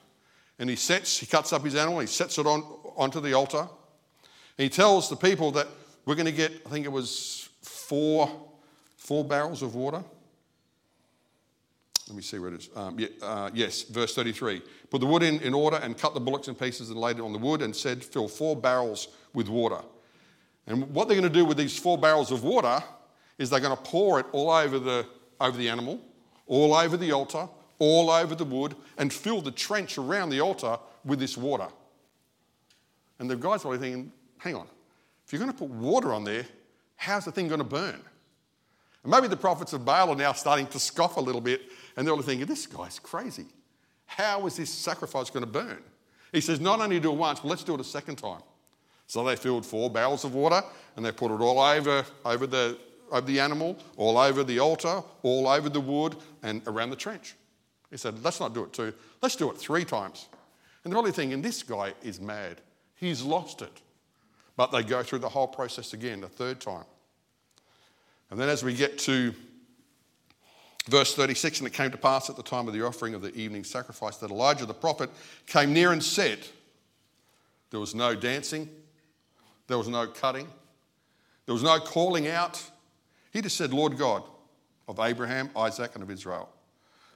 and 0.58 0.68
he 0.68 0.74
sets, 0.74 1.16
he 1.16 1.26
cuts 1.26 1.52
up 1.52 1.62
his 1.62 1.76
animal, 1.76 2.00
he 2.00 2.08
sets 2.08 2.38
it 2.38 2.46
on, 2.46 2.62
onto 2.96 3.20
the 3.20 3.34
altar. 3.34 3.60
And 3.60 4.64
he 4.64 4.68
tells 4.68 5.08
the 5.08 5.14
people 5.14 5.52
that 5.52 5.68
we're 6.06 6.16
going 6.16 6.26
to 6.26 6.32
get, 6.32 6.50
I 6.66 6.70
think 6.70 6.84
it 6.84 6.90
was 6.90 7.48
four, 7.62 8.28
four 8.96 9.24
barrels 9.24 9.62
of 9.62 9.76
water. 9.76 10.02
Let 12.08 12.16
me 12.16 12.22
see 12.22 12.40
where 12.40 12.52
it 12.52 12.62
is. 12.62 12.70
Um, 12.74 12.98
yeah, 12.98 13.06
uh, 13.22 13.50
yes, 13.54 13.84
verse 13.84 14.12
33. 14.12 14.60
Put 14.90 15.00
the 15.00 15.06
wood 15.06 15.22
in, 15.22 15.38
in 15.42 15.54
order 15.54 15.76
and 15.76 15.96
cut 15.96 16.14
the 16.14 16.20
bullocks 16.20 16.48
in 16.48 16.56
pieces 16.56 16.90
and 16.90 16.98
laid 16.98 17.18
it 17.18 17.22
on 17.22 17.32
the 17.32 17.38
wood 17.38 17.62
and 17.62 17.76
said, 17.76 18.02
Fill 18.02 18.26
four 18.26 18.56
barrels 18.56 19.06
with 19.34 19.48
water. 19.48 19.82
And 20.66 20.88
what 20.94 21.08
they're 21.08 21.18
going 21.18 21.30
to 21.30 21.38
do 21.38 21.44
with 21.44 21.56
these 21.56 21.78
four 21.78 21.98
barrels 21.98 22.30
of 22.30 22.44
water 22.44 22.82
is 23.38 23.50
they're 23.50 23.60
going 23.60 23.76
to 23.76 23.82
pour 23.82 24.20
it 24.20 24.26
all 24.32 24.50
over 24.50 24.78
the, 24.78 25.06
over 25.40 25.56
the 25.56 25.68
animal, 25.68 26.00
all 26.46 26.74
over 26.74 26.96
the 26.96 27.12
altar, 27.12 27.48
all 27.78 28.10
over 28.10 28.34
the 28.34 28.44
wood, 28.44 28.76
and 28.98 29.12
fill 29.12 29.40
the 29.40 29.50
trench 29.50 29.98
around 29.98 30.30
the 30.30 30.40
altar 30.40 30.78
with 31.04 31.18
this 31.18 31.36
water. 31.36 31.66
And 33.18 33.28
the 33.28 33.36
guys 33.36 33.64
are 33.64 33.76
thinking, 33.76 34.12
hang 34.38 34.54
on, 34.54 34.66
if 35.26 35.32
you're 35.32 35.40
going 35.40 35.52
to 35.52 35.58
put 35.58 35.68
water 35.68 36.12
on 36.12 36.24
there, 36.24 36.46
how's 36.96 37.24
the 37.24 37.32
thing 37.32 37.48
going 37.48 37.58
to 37.58 37.64
burn? 37.64 38.00
And 39.02 39.10
maybe 39.10 39.26
the 39.26 39.36
prophets 39.36 39.72
of 39.72 39.84
Baal 39.84 40.10
are 40.10 40.16
now 40.16 40.32
starting 40.32 40.66
to 40.68 40.78
scoff 40.78 41.16
a 41.16 41.20
little 41.20 41.40
bit, 41.40 41.62
and 41.96 42.06
they're 42.06 42.14
all 42.14 42.22
thinking, 42.22 42.46
this 42.46 42.66
guy's 42.66 42.98
crazy. 42.98 43.46
How 44.06 44.46
is 44.46 44.56
this 44.56 44.70
sacrifice 44.70 45.30
going 45.30 45.44
to 45.44 45.50
burn? 45.50 45.82
He 46.32 46.40
says, 46.40 46.60
not 46.60 46.80
only 46.80 47.00
do 47.00 47.10
it 47.10 47.16
once, 47.16 47.40
but 47.40 47.48
let's 47.48 47.64
do 47.64 47.74
it 47.74 47.80
a 47.80 47.84
second 47.84 48.16
time. 48.16 48.42
So 49.12 49.22
they 49.22 49.36
filled 49.36 49.66
four 49.66 49.90
barrels 49.90 50.24
of 50.24 50.32
water 50.32 50.62
and 50.96 51.04
they 51.04 51.12
put 51.12 51.30
it 51.30 51.42
all 51.42 51.60
over, 51.60 52.02
over, 52.24 52.46
the, 52.46 52.78
over 53.10 53.26
the 53.26 53.40
animal, 53.40 53.76
all 53.98 54.16
over 54.16 54.42
the 54.42 54.58
altar, 54.58 55.02
all 55.22 55.48
over 55.48 55.68
the 55.68 55.82
wood, 55.82 56.16
and 56.42 56.62
around 56.66 56.88
the 56.88 56.96
trench. 56.96 57.34
He 57.90 57.98
said, 57.98 58.24
Let's 58.24 58.40
not 58.40 58.54
do 58.54 58.64
it 58.64 58.72
two, 58.72 58.94
let's 59.20 59.36
do 59.36 59.50
it 59.50 59.58
three 59.58 59.84
times. 59.84 60.28
And 60.82 60.90
they're 60.90 60.96
probably 60.96 61.12
thinking, 61.12 61.42
This 61.42 61.62
guy 61.62 61.92
is 62.02 62.22
mad. 62.22 62.62
He's 62.94 63.20
lost 63.20 63.60
it. 63.60 63.82
But 64.56 64.72
they 64.72 64.82
go 64.82 65.02
through 65.02 65.18
the 65.18 65.28
whole 65.28 65.46
process 65.48 65.92
again, 65.92 66.24
a 66.24 66.28
third 66.28 66.58
time. 66.58 66.86
And 68.30 68.40
then 68.40 68.48
as 68.48 68.64
we 68.64 68.72
get 68.72 68.96
to 69.00 69.34
verse 70.88 71.14
36, 71.14 71.58
and 71.58 71.66
it 71.66 71.74
came 71.74 71.90
to 71.90 71.98
pass 71.98 72.30
at 72.30 72.36
the 72.36 72.42
time 72.42 72.66
of 72.66 72.72
the 72.72 72.82
offering 72.82 73.12
of 73.12 73.20
the 73.20 73.34
evening 73.34 73.64
sacrifice 73.64 74.16
that 74.16 74.30
Elijah 74.30 74.64
the 74.64 74.72
prophet 74.72 75.10
came 75.46 75.74
near 75.74 75.92
and 75.92 76.02
said, 76.02 76.38
There 77.70 77.78
was 77.78 77.94
no 77.94 78.14
dancing, 78.14 78.70
there 79.72 79.78
was 79.78 79.88
no 79.88 80.06
cutting. 80.06 80.46
There 81.46 81.54
was 81.54 81.62
no 81.62 81.78
calling 81.80 82.28
out. 82.28 82.62
He 83.32 83.40
just 83.40 83.56
said, 83.56 83.72
Lord 83.72 83.96
God 83.96 84.22
of 84.86 85.00
Abraham, 85.00 85.48
Isaac, 85.56 85.92
and 85.94 86.02
of 86.02 86.10
Israel, 86.10 86.50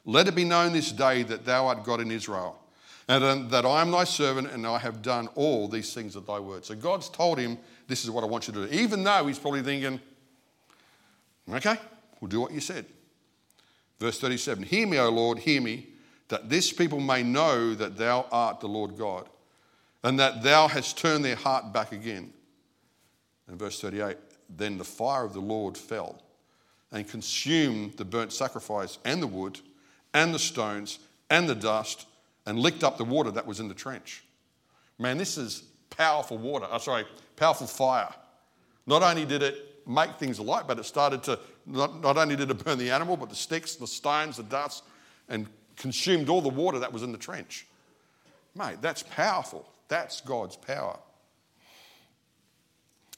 let 0.06 0.26
it 0.26 0.34
be 0.34 0.44
known 0.44 0.72
this 0.72 0.90
day 0.90 1.22
that 1.24 1.44
thou 1.44 1.66
art 1.66 1.84
God 1.84 2.00
in 2.00 2.10
Israel, 2.10 2.58
and 3.08 3.50
that 3.50 3.66
I 3.66 3.82
am 3.82 3.90
thy 3.90 4.04
servant 4.04 4.50
and 4.52 4.66
I 4.66 4.78
have 4.78 5.02
done 5.02 5.28
all 5.34 5.68
these 5.68 5.92
things 5.92 6.16
at 6.16 6.26
thy 6.26 6.40
word. 6.40 6.64
So 6.64 6.74
God's 6.74 7.10
told 7.10 7.38
him, 7.38 7.58
This 7.88 8.04
is 8.04 8.10
what 8.10 8.24
I 8.24 8.26
want 8.26 8.48
you 8.48 8.54
to 8.54 8.66
do. 8.66 8.72
Even 8.72 9.04
though 9.04 9.26
he's 9.26 9.38
probably 9.38 9.62
thinking, 9.62 10.00
Okay, 11.52 11.76
we'll 12.22 12.30
do 12.30 12.40
what 12.40 12.52
you 12.52 12.60
said. 12.60 12.86
Verse 14.00 14.18
37 14.18 14.64
Hear 14.64 14.86
me, 14.86 14.98
O 14.98 15.10
Lord, 15.10 15.40
hear 15.40 15.60
me, 15.60 15.88
that 16.28 16.48
this 16.48 16.72
people 16.72 17.00
may 17.00 17.22
know 17.22 17.74
that 17.74 17.98
thou 17.98 18.24
art 18.32 18.60
the 18.60 18.66
Lord 18.66 18.96
God, 18.96 19.28
and 20.02 20.18
that 20.18 20.42
thou 20.42 20.68
hast 20.68 20.96
turned 20.96 21.22
their 21.22 21.36
heart 21.36 21.74
back 21.74 21.92
again. 21.92 22.32
And 23.48 23.58
verse 23.58 23.80
38 23.80 24.16
Then 24.48 24.78
the 24.78 24.84
fire 24.84 25.24
of 25.24 25.32
the 25.32 25.40
Lord 25.40 25.76
fell 25.76 26.22
and 26.92 27.08
consumed 27.08 27.96
the 27.96 28.04
burnt 28.04 28.32
sacrifice 28.32 28.98
and 29.04 29.22
the 29.22 29.26
wood 29.26 29.60
and 30.14 30.34
the 30.34 30.38
stones 30.38 30.98
and 31.30 31.48
the 31.48 31.54
dust 31.54 32.06
and 32.46 32.58
licked 32.58 32.84
up 32.84 32.96
the 32.96 33.04
water 33.04 33.30
that 33.32 33.46
was 33.46 33.60
in 33.60 33.68
the 33.68 33.74
trench. 33.74 34.24
Man, 34.98 35.18
this 35.18 35.36
is 35.36 35.64
powerful 35.90 36.38
water. 36.38 36.66
Oh, 36.70 36.78
sorry, 36.78 37.04
powerful 37.36 37.66
fire. 37.66 38.12
Not 38.86 39.02
only 39.02 39.24
did 39.24 39.42
it 39.42 39.86
make 39.86 40.16
things 40.16 40.38
alight, 40.38 40.66
but 40.66 40.78
it 40.78 40.84
started 40.84 41.22
to, 41.24 41.38
not, 41.66 42.00
not 42.00 42.16
only 42.16 42.36
did 42.36 42.50
it 42.50 42.64
burn 42.64 42.78
the 42.78 42.90
animal, 42.90 43.16
but 43.16 43.28
the 43.28 43.36
sticks, 43.36 43.74
the 43.74 43.86
stones, 43.86 44.36
the 44.36 44.42
dust, 44.44 44.84
and 45.28 45.46
consumed 45.76 46.28
all 46.28 46.40
the 46.40 46.48
water 46.48 46.78
that 46.78 46.92
was 46.92 47.02
in 47.02 47.12
the 47.12 47.18
trench. 47.18 47.66
Mate, 48.54 48.78
that's 48.80 49.02
powerful. 49.02 49.68
That's 49.88 50.20
God's 50.20 50.56
power. 50.56 50.98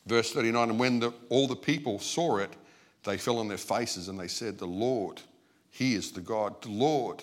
Verse 0.09 0.33
39 0.33 0.71
And 0.71 0.81
when 0.81 1.01
the, 1.01 1.13
all 1.29 1.47
the 1.47 1.57
people 1.57 1.99
saw 1.99 2.39
it, 2.39 2.51
they 3.05 3.19
fell 3.19 3.39
on 3.39 3.49
their 3.49 3.59
faces 3.59 4.09
and 4.09 4.19
they 4.19 4.29
said, 4.29 4.59
The 4.59 4.67
Lord, 4.67 5.21
He 5.71 5.95
is 5.95 6.11
the 6.11 6.21
God. 6.21 6.61
The 6.63 6.71
Lord, 6.71 7.23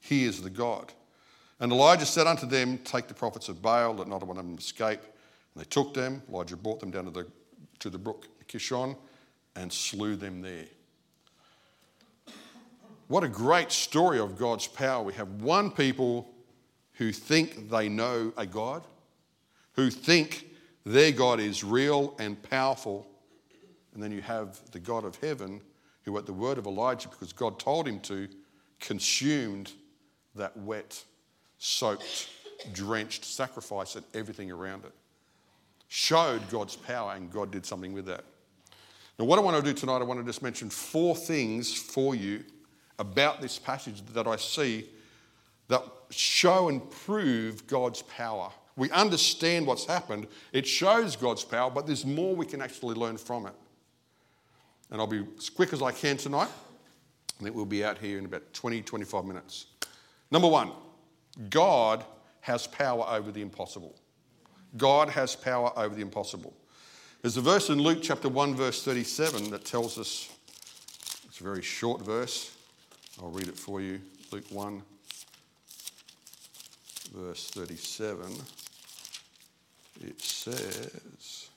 He 0.00 0.24
is 0.24 0.42
the 0.42 0.50
God. 0.50 0.92
And 1.60 1.72
Elijah 1.72 2.06
said 2.06 2.26
unto 2.26 2.46
them, 2.46 2.78
Take 2.78 3.06
the 3.06 3.14
prophets 3.14 3.48
of 3.48 3.62
Baal, 3.62 3.94
let 3.94 4.08
not 4.08 4.26
one 4.26 4.36
of 4.36 4.44
them 4.44 4.58
escape. 4.58 5.00
And 5.00 5.64
they 5.64 5.68
took 5.68 5.94
them. 5.94 6.22
Elijah 6.28 6.56
brought 6.56 6.80
them 6.80 6.90
down 6.90 7.04
to 7.04 7.10
the, 7.10 7.26
to 7.78 7.90
the 7.90 7.98
brook 7.98 8.26
Kishon 8.48 8.96
and 9.56 9.72
slew 9.72 10.16
them 10.16 10.42
there. 10.42 10.66
What 13.08 13.22
a 13.22 13.28
great 13.28 13.70
story 13.70 14.18
of 14.18 14.36
God's 14.36 14.66
power. 14.66 15.02
We 15.02 15.12
have 15.14 15.28
one 15.42 15.70
people 15.70 16.28
who 16.94 17.12
think 17.12 17.70
they 17.70 17.88
know 17.88 18.32
a 18.36 18.46
God, 18.46 18.82
who 19.74 19.90
think 19.90 20.46
their 20.84 21.12
God 21.12 21.40
is 21.40 21.64
real 21.64 22.14
and 22.18 22.40
powerful. 22.42 23.06
And 23.94 24.02
then 24.02 24.12
you 24.12 24.22
have 24.22 24.60
the 24.72 24.80
God 24.80 25.04
of 25.04 25.16
heaven 25.16 25.60
who, 26.02 26.16
at 26.18 26.26
the 26.26 26.32
word 26.32 26.58
of 26.58 26.66
Elijah, 26.66 27.08
because 27.08 27.32
God 27.32 27.58
told 27.58 27.88
him 27.88 28.00
to, 28.00 28.28
consumed 28.80 29.72
that 30.34 30.56
wet 30.56 31.02
soaked, 31.58 32.28
drenched 32.72 33.24
sacrifice 33.24 33.96
and 33.96 34.04
everything 34.12 34.50
around 34.50 34.84
it. 34.84 34.92
Showed 35.88 36.48
God's 36.50 36.76
power, 36.76 37.14
and 37.14 37.30
God 37.30 37.50
did 37.50 37.64
something 37.64 37.92
with 37.92 38.06
that. 38.06 38.24
Now, 39.18 39.26
what 39.26 39.38
I 39.38 39.42
want 39.42 39.56
to 39.56 39.62
do 39.62 39.78
tonight, 39.78 39.98
I 39.98 40.02
want 40.02 40.20
to 40.20 40.26
just 40.26 40.42
mention 40.42 40.68
four 40.68 41.14
things 41.14 41.72
for 41.72 42.14
you 42.14 42.44
about 42.98 43.40
this 43.40 43.58
passage 43.58 44.04
that 44.06 44.26
I 44.26 44.36
see 44.36 44.88
that 45.68 45.82
show 46.10 46.68
and 46.68 46.90
prove 46.90 47.66
God's 47.66 48.02
power. 48.02 48.50
We 48.76 48.90
understand 48.90 49.66
what's 49.66 49.86
happened, 49.86 50.26
it 50.52 50.66
shows 50.66 51.14
God's 51.14 51.44
power, 51.44 51.70
but 51.70 51.86
there's 51.86 52.04
more 52.04 52.34
we 52.34 52.46
can 52.46 52.60
actually 52.60 52.94
learn 52.94 53.16
from 53.16 53.46
it. 53.46 53.54
And 54.90 55.00
I'll 55.00 55.06
be 55.06 55.24
as 55.38 55.48
quick 55.48 55.72
as 55.72 55.80
I 55.80 55.92
can 55.92 56.16
tonight. 56.16 56.50
I 57.40 57.42
think 57.42 57.54
we'll 57.54 57.64
be 57.64 57.84
out 57.84 57.98
here 57.98 58.18
in 58.18 58.24
about 58.24 58.52
20, 58.52 58.82
25 58.82 59.24
minutes. 59.24 59.66
Number 60.30 60.48
one, 60.48 60.72
God 61.50 62.04
has 62.40 62.66
power 62.66 63.04
over 63.08 63.30
the 63.30 63.42
impossible. 63.42 63.94
God 64.76 65.08
has 65.08 65.36
power 65.36 65.72
over 65.76 65.94
the 65.94 66.02
impossible. 66.02 66.52
There's 67.22 67.36
a 67.36 67.40
verse 67.40 67.70
in 67.70 67.78
Luke 67.78 68.00
chapter 68.02 68.28
1, 68.28 68.54
verse 68.54 68.84
37 68.84 69.50
that 69.50 69.64
tells 69.64 69.98
us, 69.98 70.30
it's 71.26 71.40
a 71.40 71.44
very 71.44 71.62
short 71.62 72.02
verse. 72.02 72.54
I'll 73.20 73.30
read 73.30 73.48
it 73.48 73.56
for 73.56 73.80
you. 73.80 74.00
Luke 74.30 74.44
1, 74.50 74.82
verse 77.14 77.50
37. 77.50 78.32
It 80.00 80.20
says, 80.20 81.48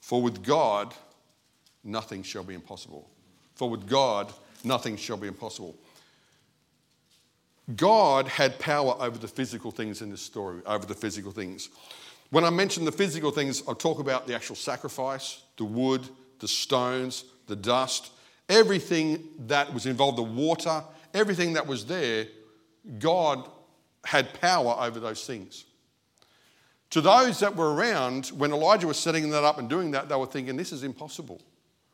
For 0.00 0.22
with 0.22 0.42
God 0.42 0.94
nothing 1.82 2.22
shall 2.22 2.44
be 2.44 2.54
impossible. 2.54 3.08
For 3.54 3.68
with 3.68 3.88
God 3.88 4.32
nothing 4.62 4.96
shall 4.96 5.16
be 5.16 5.28
impossible. 5.28 5.76
God 7.76 8.28
had 8.28 8.58
power 8.58 8.94
over 8.98 9.16
the 9.16 9.28
physical 9.28 9.70
things 9.70 10.02
in 10.02 10.10
this 10.10 10.20
story, 10.20 10.60
over 10.66 10.84
the 10.84 10.94
physical 10.94 11.32
things. 11.32 11.70
When 12.30 12.44
I 12.44 12.50
mention 12.50 12.84
the 12.84 12.92
physical 12.92 13.30
things, 13.30 13.62
I'll 13.66 13.74
talk 13.74 14.00
about 14.00 14.26
the 14.26 14.34
actual 14.34 14.56
sacrifice, 14.56 15.42
the 15.56 15.64
wood, 15.64 16.06
the 16.40 16.48
stones, 16.48 17.24
the 17.46 17.56
dust, 17.56 18.10
everything 18.48 19.28
that 19.46 19.72
was 19.72 19.86
involved, 19.86 20.18
the 20.18 20.22
water, 20.22 20.82
everything 21.14 21.54
that 21.54 21.66
was 21.66 21.86
there, 21.86 22.26
God 22.98 23.48
had 24.04 24.38
power 24.40 24.76
over 24.78 25.00
those 25.00 25.26
things. 25.26 25.64
To 26.94 27.00
those 27.00 27.40
that 27.40 27.56
were 27.56 27.74
around, 27.74 28.28
when 28.28 28.52
Elijah 28.52 28.86
was 28.86 28.96
setting 28.96 29.28
that 29.30 29.42
up 29.42 29.58
and 29.58 29.68
doing 29.68 29.90
that, 29.90 30.08
they 30.08 30.14
were 30.14 30.26
thinking, 30.26 30.56
this 30.56 30.70
is 30.70 30.84
impossible. 30.84 31.42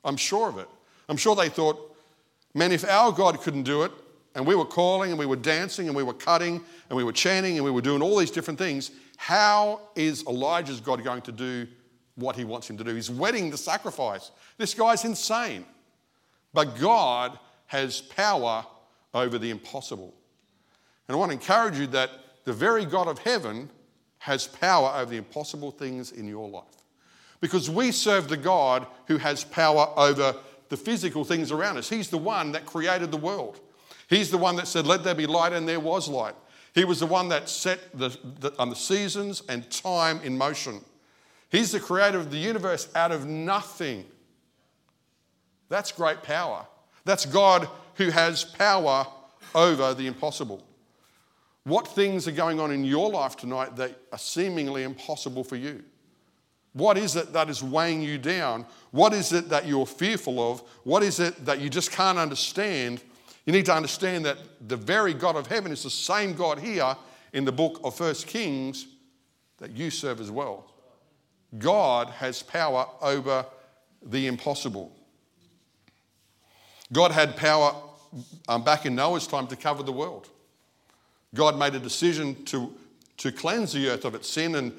I'm 0.04 0.19
sure 0.19 0.50
of 0.50 0.59
it. 0.59 0.69
I'm 1.09 1.16
sure 1.16 1.35
they 1.35 1.49
thought, 1.49 1.97
man, 2.52 2.71
if 2.71 2.85
our 2.85 3.11
God 3.11 3.40
couldn't 3.40 3.62
do 3.62 3.85
it, 3.85 3.92
and 4.35 4.47
we 4.47 4.54
were 4.54 4.66
calling 4.66 5.09
and 5.09 5.19
we 5.19 5.25
were 5.25 5.37
dancing 5.37 5.87
and 5.87 5.97
we 5.97 6.02
were 6.02 6.12
cutting 6.12 6.61
and 6.90 6.97
we 6.99 7.02
were 7.02 7.14
chanting 7.14 7.57
and 7.57 7.64
we 7.64 7.71
were 7.71 7.80
doing 7.80 8.02
all 8.02 8.19
these 8.19 8.30
different 8.30 8.59
things, 8.59 8.90
how 9.16 9.80
is 9.97 10.23
Elijah's 10.26 10.83
God 10.83 11.02
going 11.02 11.23
to 11.23 11.33
do 11.33 11.66
what 12.16 12.37
he 12.37 12.45
wants 12.45 12.69
him 12.69 12.76
to 12.76 12.85
do? 12.85 12.95
He's 12.95 13.11
wedding 13.11 13.49
the 13.49 13.57
sacrifice. 13.57 14.33
This 14.59 14.75
guy's 14.75 15.07
insane. 15.07 15.64
But 16.52 16.78
God 16.78 17.38
has 17.69 18.02
power 18.02 18.66
over 19.14 19.38
the 19.38 19.49
impossible. 19.49 20.12
And 21.09 21.16
I 21.16 21.19
want 21.19 21.30
to 21.30 21.38
encourage 21.38 21.78
you 21.78 21.87
that 21.87 22.11
the 22.45 22.52
very 22.52 22.85
God 22.85 23.09
of 23.09 23.19
heaven 23.21 23.71
has 24.21 24.47
power 24.47 24.93
over 24.97 25.11
the 25.11 25.17
impossible 25.17 25.71
things 25.71 26.12
in 26.12 26.29
your 26.29 26.49
life. 26.49 26.65
Because 27.41 27.71
we 27.71 27.91
serve 27.91 28.29
the 28.29 28.37
God 28.37 28.87
who 29.07 29.17
has 29.17 29.45
power 29.45 29.89
over 29.97 30.37
the 30.69 30.77
physical 30.77 31.25
things 31.25 31.50
around 31.50 31.79
us. 31.79 31.89
He's 31.89 32.11
the 32.11 32.19
one 32.19 32.53
that 32.53 32.67
created 32.67 33.11
the 33.11 33.17
world. 33.17 33.61
He's 34.09 34.31
the 34.31 34.39
one 34.39 34.57
that 34.57 34.69
said, 34.69 34.87
Let 34.87 35.05
there 35.05 35.15
be 35.15 35.27
light, 35.27 35.53
and 35.55 35.67
there 35.67 35.81
was 35.81 36.07
light. 36.07 36.35
He 36.75 36.85
was 36.85 37.00
the 37.00 37.07
one 37.07 37.31
that 37.31 37.49
set 37.49 37.81
the, 37.99 38.17
the, 38.41 38.53
um, 38.61 38.71
the 38.71 38.77
seasons 38.77 39.43
and 39.49 39.69
time 39.71 40.21
in 40.23 40.37
motion. 40.37 40.85
He's 41.49 41.73
the 41.73 41.81
creator 41.81 42.19
of 42.19 42.31
the 42.31 42.37
universe 42.37 42.89
out 42.95 43.12
of 43.12 43.27
nothing. 43.27 44.05
That's 45.69 45.93
great 45.93 46.23
power. 46.23 46.67
That's 47.05 47.25
God 47.25 47.69
who 47.95 48.11
has 48.11 48.45
power 48.45 49.07
over 49.55 49.95
the 49.95 50.07
impossible. 50.07 50.62
What 51.64 51.88
things 51.88 52.26
are 52.26 52.33
going 52.33 52.59
on 52.59 52.71
in 52.71 52.85
your 52.85 53.11
life 53.11 53.37
tonight 53.37 53.76
that 53.76 53.99
are 54.12 54.19
seemingly 54.19 54.83
impossible 54.83 55.45
for 55.45 55.57
you? 55.57 55.85
What 56.73 56.97
is 56.97 57.17
it 57.17 57.33
that 57.33 57.50
is 57.50 57.62
weighing 57.62 58.00
you 58.00 58.17
down? 58.17 58.64
What 58.93 59.12
is 59.12 59.33
it 59.33 59.49
that 59.49 59.67
you're 59.67 59.87
fearful 59.87 60.52
of? 60.52 60.61
What 60.85 61.02
is 61.02 61.19
it 61.21 61.45
that 61.45 61.61
you 61.61 61.69
just 61.69 61.90
can't 61.90 62.19
understand? 62.19 63.02
You 63.45 63.52
need 63.52 63.67
to 63.67 63.75
understand 63.75 64.25
that 64.25 64.38
the 64.69 64.76
very 64.76 65.12
God 65.12 65.37
of 65.37 65.49
heaven 65.49 65.73
is 65.73 65.83
the 65.83 65.90
same 65.90 66.35
God 66.35 66.59
here 66.59 66.97
in 67.33 67.45
the 67.45 67.52
book 67.52 67.81
of 67.83 67.97
First 67.97 68.26
Kings 68.26 68.87
that 69.59 69.73
you 69.73 69.90
serve 69.90 70.21
as 70.21 70.31
well. 70.31 70.71
God 71.59 72.09
has 72.09 72.43
power 72.43 72.87
over 73.02 73.45
the 74.02 74.29
impossible. 74.29 74.97
God 76.93 77.11
had 77.11 77.37
power 77.37 77.75
um, 78.49 78.64
back 78.64 78.87
in 78.87 78.95
Noah's 78.95 79.26
time 79.26 79.47
to 79.49 79.57
cover 79.57 79.83
the 79.83 79.93
world. 79.93 80.29
God 81.35 81.59
made 81.59 81.75
a 81.75 81.79
decision 81.81 82.45
to, 82.47 82.75
to 83.19 83.31
cleanse 83.31 83.73
the 83.73 83.89
earth 83.89 84.05
of 84.05 84.15
its 84.15 84.29
sin 84.29 84.55
and, 84.57 84.73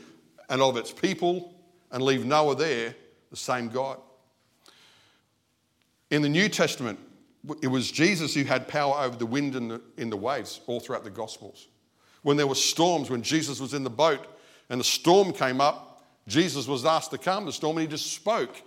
and 0.49 0.61
of 0.61 0.77
its 0.77 0.91
people 0.91 1.53
and 1.91 2.03
leave 2.03 2.25
Noah 2.25 2.55
there, 2.55 2.95
the 3.29 3.37
same 3.37 3.69
God. 3.69 3.99
In 6.09 6.21
the 6.21 6.29
New 6.29 6.49
Testament, 6.49 6.99
it 7.61 7.67
was 7.67 7.91
Jesus 7.91 8.33
who 8.33 8.43
had 8.43 8.67
power 8.67 8.95
over 9.03 9.15
the 9.15 9.25
wind 9.25 9.55
and 9.55 9.71
the, 9.71 9.81
in 9.97 10.09
the 10.09 10.17
waves 10.17 10.59
all 10.67 10.79
throughout 10.79 11.03
the 11.03 11.09
Gospels. 11.09 11.67
When 12.21 12.37
there 12.37 12.47
were 12.47 12.55
storms, 12.55 13.09
when 13.09 13.23
Jesus 13.23 13.59
was 13.59 13.73
in 13.73 13.83
the 13.83 13.89
boat 13.89 14.27
and 14.69 14.79
the 14.79 14.85
storm 14.85 15.33
came 15.33 15.59
up, 15.59 16.03
Jesus 16.27 16.67
was 16.67 16.85
asked 16.85 17.11
to 17.11 17.17
calm 17.17 17.45
the 17.45 17.53
storm 17.53 17.77
and 17.77 17.87
he 17.87 17.91
just 17.91 18.13
spoke. 18.13 18.61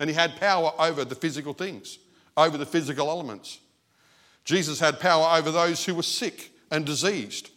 And 0.00 0.10
he 0.10 0.16
had 0.16 0.36
power 0.36 0.72
over 0.78 1.04
the 1.04 1.14
physical 1.14 1.54
things, 1.54 1.98
over 2.36 2.58
the 2.58 2.66
physical 2.66 3.08
elements. 3.08 3.60
Jesus 4.44 4.80
had 4.80 5.00
power 5.00 5.38
over 5.38 5.50
those 5.50 5.84
who 5.84 5.94
were 5.94 6.02
sick 6.02 6.52
and 6.70 6.84
diseased. 6.84 7.50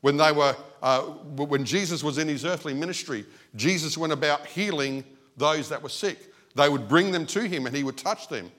When, 0.00 0.16
they 0.16 0.32
were, 0.32 0.54
uh, 0.82 1.00
when 1.02 1.64
Jesus 1.64 2.04
was 2.04 2.18
in 2.18 2.28
his 2.28 2.44
earthly 2.44 2.74
ministry, 2.74 3.24
Jesus 3.56 3.98
went 3.98 4.12
about 4.12 4.46
healing 4.46 5.04
those 5.36 5.68
that 5.68 5.82
were 5.82 5.88
sick. 5.88 6.32
They 6.54 6.68
would 6.68 6.88
bring 6.88 7.12
them 7.12 7.26
to 7.26 7.40
him 7.42 7.66
and 7.66 7.76
he 7.76 7.84
would 7.84 7.96
touch 7.96 8.28
them 8.28 8.50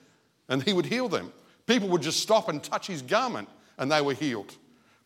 and 0.48 0.64
he 0.64 0.74
would 0.74 0.86
heal 0.86 1.08
them. 1.08 1.32
People 1.66 1.90
would 1.90 2.02
just 2.02 2.20
stop 2.20 2.50
and 2.50 2.64
touch 2.64 2.88
his 2.88 3.02
garment 3.02 3.48
and 3.78 3.92
they 3.92 4.02
were 4.02 4.14
healed. 4.14 4.56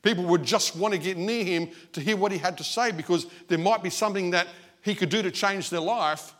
People 0.01 0.25
would 0.25 0.43
just 0.43 0.75
want 0.75 0.93
to 0.93 0.99
get 0.99 1.17
near 1.17 1.43
him 1.43 1.69
to 1.93 2.01
hear 2.01 2.17
what 2.17 2.31
he 2.31 2.37
had 2.37 2.57
to 2.57 2.63
say 2.63 2.91
because 2.91 3.25
there 3.47 3.57
might 3.57 3.81
be 3.81 3.89
something 3.89 4.31
that 4.31 4.47
he 4.81 4.95
could 4.95 5.09
do 5.09 5.21
to 5.21 5.31
change 5.31 5.69
their 5.69 5.79
life. 5.79 6.33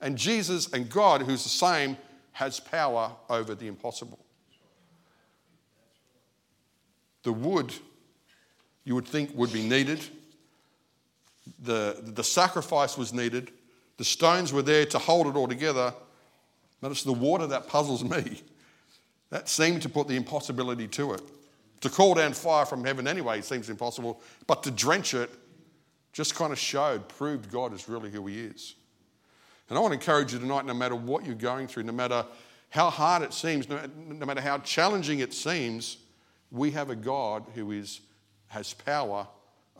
And 0.00 0.16
Jesus 0.16 0.72
and 0.72 0.88
God, 0.88 1.22
who's 1.22 1.42
the 1.42 1.50
same, 1.50 1.96
has 2.32 2.58
power 2.58 3.12
over 3.28 3.54
the 3.54 3.68
impossible. 3.68 4.21
The 7.22 7.32
wood, 7.32 7.72
you 8.84 8.94
would 8.94 9.06
think, 9.06 9.36
would 9.36 9.52
be 9.52 9.66
needed. 9.66 10.04
The, 11.62 12.00
the 12.02 12.24
sacrifice 12.24 12.96
was 12.96 13.12
needed. 13.12 13.50
The 13.98 14.04
stones 14.04 14.52
were 14.52 14.62
there 14.62 14.86
to 14.86 14.98
hold 14.98 15.26
it 15.26 15.36
all 15.36 15.48
together. 15.48 15.94
But 16.80 16.90
it's 16.90 17.04
the 17.04 17.12
water 17.12 17.46
that 17.46 17.68
puzzles 17.68 18.02
me. 18.04 18.42
That 19.30 19.48
seemed 19.48 19.82
to 19.82 19.88
put 19.88 20.08
the 20.08 20.16
impossibility 20.16 20.88
to 20.88 21.14
it. 21.14 21.22
To 21.80 21.88
call 21.88 22.14
down 22.14 22.32
fire 22.32 22.66
from 22.66 22.84
heaven 22.84 23.08
anyway 23.08 23.40
seems 23.40 23.70
impossible, 23.70 24.20
but 24.46 24.62
to 24.64 24.70
drench 24.70 25.14
it 25.14 25.30
just 26.12 26.34
kind 26.34 26.52
of 26.52 26.58
showed, 26.58 27.08
proved 27.08 27.50
God 27.50 27.72
is 27.72 27.88
really 27.88 28.10
who 28.10 28.26
He 28.26 28.40
is. 28.40 28.74
And 29.68 29.78
I 29.78 29.80
want 29.80 29.92
to 29.92 29.98
encourage 29.98 30.32
you 30.32 30.38
tonight, 30.38 30.66
no 30.66 30.74
matter 30.74 30.94
what 30.94 31.24
you're 31.24 31.34
going 31.34 31.66
through, 31.66 31.84
no 31.84 31.92
matter 31.92 32.26
how 32.68 32.90
hard 32.90 33.22
it 33.22 33.32
seems, 33.32 33.68
no, 33.68 33.80
no 34.06 34.26
matter 34.26 34.40
how 34.40 34.58
challenging 34.58 35.20
it 35.20 35.32
seems, 35.32 35.96
we 36.52 36.70
have 36.72 36.90
a 36.90 36.96
God 36.96 37.44
who 37.54 37.72
is, 37.72 38.02
has 38.48 38.74
power 38.74 39.26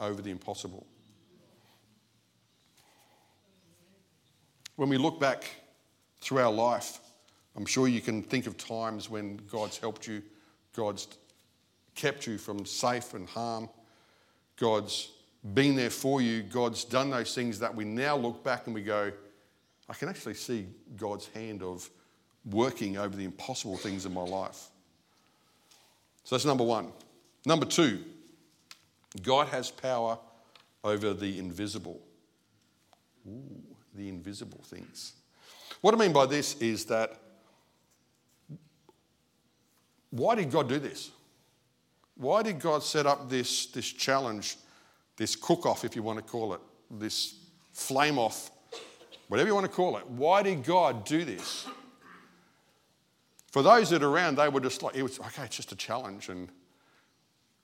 over 0.00 0.22
the 0.22 0.30
impossible. 0.30 0.86
When 4.76 4.88
we 4.88 4.96
look 4.96 5.20
back 5.20 5.44
through 6.22 6.38
our 6.38 6.50
life, 6.50 6.98
I'm 7.54 7.66
sure 7.66 7.86
you 7.86 8.00
can 8.00 8.22
think 8.22 8.46
of 8.46 8.56
times 8.56 9.10
when 9.10 9.36
God's 9.50 9.76
helped 9.76 10.08
you, 10.08 10.22
God's 10.74 11.06
kept 11.94 12.26
you 12.26 12.38
from 12.38 12.64
safe 12.64 13.12
and 13.12 13.28
harm, 13.28 13.68
God's 14.56 15.10
been 15.52 15.76
there 15.76 15.90
for 15.90 16.22
you, 16.22 16.42
God's 16.42 16.84
done 16.84 17.10
those 17.10 17.34
things 17.34 17.58
that 17.58 17.74
we 17.74 17.84
now 17.84 18.16
look 18.16 18.42
back 18.42 18.66
and 18.66 18.74
we 18.74 18.82
go, 18.82 19.12
I 19.90 19.92
can 19.92 20.08
actually 20.08 20.34
see 20.34 20.66
God's 20.96 21.26
hand 21.28 21.62
of 21.62 21.90
working 22.50 22.96
over 22.96 23.14
the 23.14 23.24
impossible 23.24 23.76
things 23.76 24.06
in 24.06 24.14
my 24.14 24.22
life. 24.22 24.71
So 26.24 26.36
that's 26.36 26.44
number 26.44 26.64
one. 26.64 26.92
Number 27.44 27.66
two, 27.66 28.04
God 29.22 29.48
has 29.48 29.70
power 29.70 30.18
over 30.84 31.12
the 31.12 31.38
invisible. 31.38 32.00
Ooh, 33.28 33.62
the 33.94 34.08
invisible 34.08 34.60
things. 34.64 35.12
What 35.80 35.94
I 35.94 35.96
mean 35.96 36.12
by 36.12 36.26
this 36.26 36.60
is 36.60 36.84
that 36.86 37.18
why 40.10 40.34
did 40.34 40.50
God 40.50 40.68
do 40.68 40.78
this? 40.78 41.10
Why 42.16 42.42
did 42.42 42.60
God 42.60 42.82
set 42.82 43.06
up 43.06 43.28
this, 43.28 43.66
this 43.66 43.86
challenge, 43.86 44.56
this 45.16 45.34
cook 45.34 45.66
off, 45.66 45.84
if 45.84 45.96
you 45.96 46.02
want 46.02 46.18
to 46.18 46.24
call 46.24 46.54
it, 46.54 46.60
this 46.90 47.36
flame 47.72 48.18
off, 48.18 48.50
whatever 49.28 49.48
you 49.48 49.54
want 49.54 49.66
to 49.66 49.72
call 49.72 49.96
it? 49.96 50.06
Why 50.06 50.42
did 50.42 50.62
God 50.62 51.04
do 51.04 51.24
this? 51.24 51.66
For 53.52 53.62
those 53.62 53.90
that 53.90 54.02
are 54.02 54.08
around, 54.08 54.38
they 54.38 54.48
were 54.48 54.60
just 54.60 54.82
like, 54.82 54.96
it 54.96 55.02
was, 55.02 55.20
okay, 55.20 55.44
it's 55.44 55.56
just 55.56 55.72
a 55.72 55.76
challenge. 55.76 56.30
And 56.30 56.48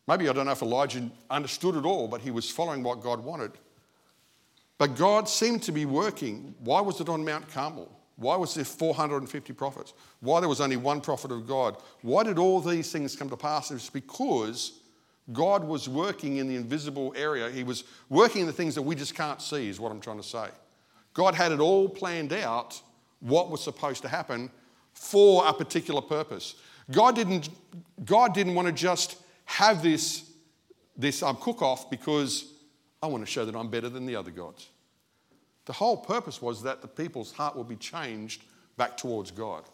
maybe 0.06 0.28
I 0.28 0.34
don't 0.34 0.44
know 0.44 0.52
if 0.52 0.60
Elijah 0.60 1.10
understood 1.30 1.76
it 1.76 1.86
all, 1.86 2.06
but 2.08 2.20
he 2.20 2.30
was 2.30 2.50
following 2.50 2.82
what 2.82 3.02
God 3.02 3.24
wanted. 3.24 3.52
But 4.76 4.96
God 4.96 5.30
seemed 5.30 5.62
to 5.62 5.72
be 5.72 5.86
working. 5.86 6.54
Why 6.58 6.82
was 6.82 7.00
it 7.00 7.08
on 7.08 7.24
Mount 7.24 7.48
Carmel? 7.48 7.90
Why 8.16 8.36
was 8.36 8.52
there 8.52 8.66
450 8.66 9.54
prophets? 9.54 9.94
Why 10.20 10.40
there 10.40 10.48
was 10.48 10.60
only 10.60 10.76
one 10.76 11.00
prophet 11.00 11.32
of 11.32 11.46
God? 11.46 11.78
Why 12.02 12.22
did 12.22 12.38
all 12.38 12.60
these 12.60 12.92
things 12.92 13.16
come 13.16 13.30
to 13.30 13.36
pass? 13.36 13.70
It's 13.70 13.88
because 13.88 14.80
God 15.32 15.64
was 15.64 15.88
working 15.88 16.36
in 16.36 16.48
the 16.48 16.56
invisible 16.56 17.14
area. 17.16 17.48
He 17.48 17.64
was 17.64 17.84
working 18.10 18.42
in 18.42 18.46
the 18.46 18.52
things 18.52 18.74
that 18.74 18.82
we 18.82 18.94
just 18.94 19.14
can't 19.14 19.40
see, 19.40 19.70
is 19.70 19.80
what 19.80 19.90
I'm 19.90 20.00
trying 20.00 20.18
to 20.18 20.22
say. 20.22 20.48
God 21.14 21.34
had 21.34 21.50
it 21.50 21.60
all 21.60 21.88
planned 21.88 22.34
out, 22.34 22.78
what 23.20 23.50
was 23.50 23.64
supposed 23.64 24.02
to 24.02 24.08
happen 24.08 24.50
for 24.98 25.46
a 25.46 25.52
particular 25.52 26.02
purpose. 26.02 26.56
God 26.90 27.14
didn't, 27.14 27.48
God 28.04 28.34
didn't 28.34 28.54
want 28.54 28.66
to 28.66 28.72
just 28.72 29.16
have 29.44 29.82
this, 29.82 30.30
this 30.96 31.22
um, 31.22 31.36
cook 31.36 31.62
off 31.62 31.88
because 31.88 32.52
I 33.02 33.06
want 33.06 33.24
to 33.24 33.30
show 33.30 33.44
that 33.44 33.54
I'm 33.54 33.70
better 33.70 33.88
than 33.88 34.06
the 34.06 34.16
other 34.16 34.30
gods. 34.30 34.68
The 35.66 35.72
whole 35.72 35.96
purpose 35.96 36.42
was 36.42 36.62
that 36.62 36.82
the 36.82 36.88
people's 36.88 37.32
heart 37.32 37.56
would 37.56 37.68
be 37.68 37.76
changed 37.76 38.42
back 38.76 38.96
towards 38.96 39.30
God. 39.30 39.64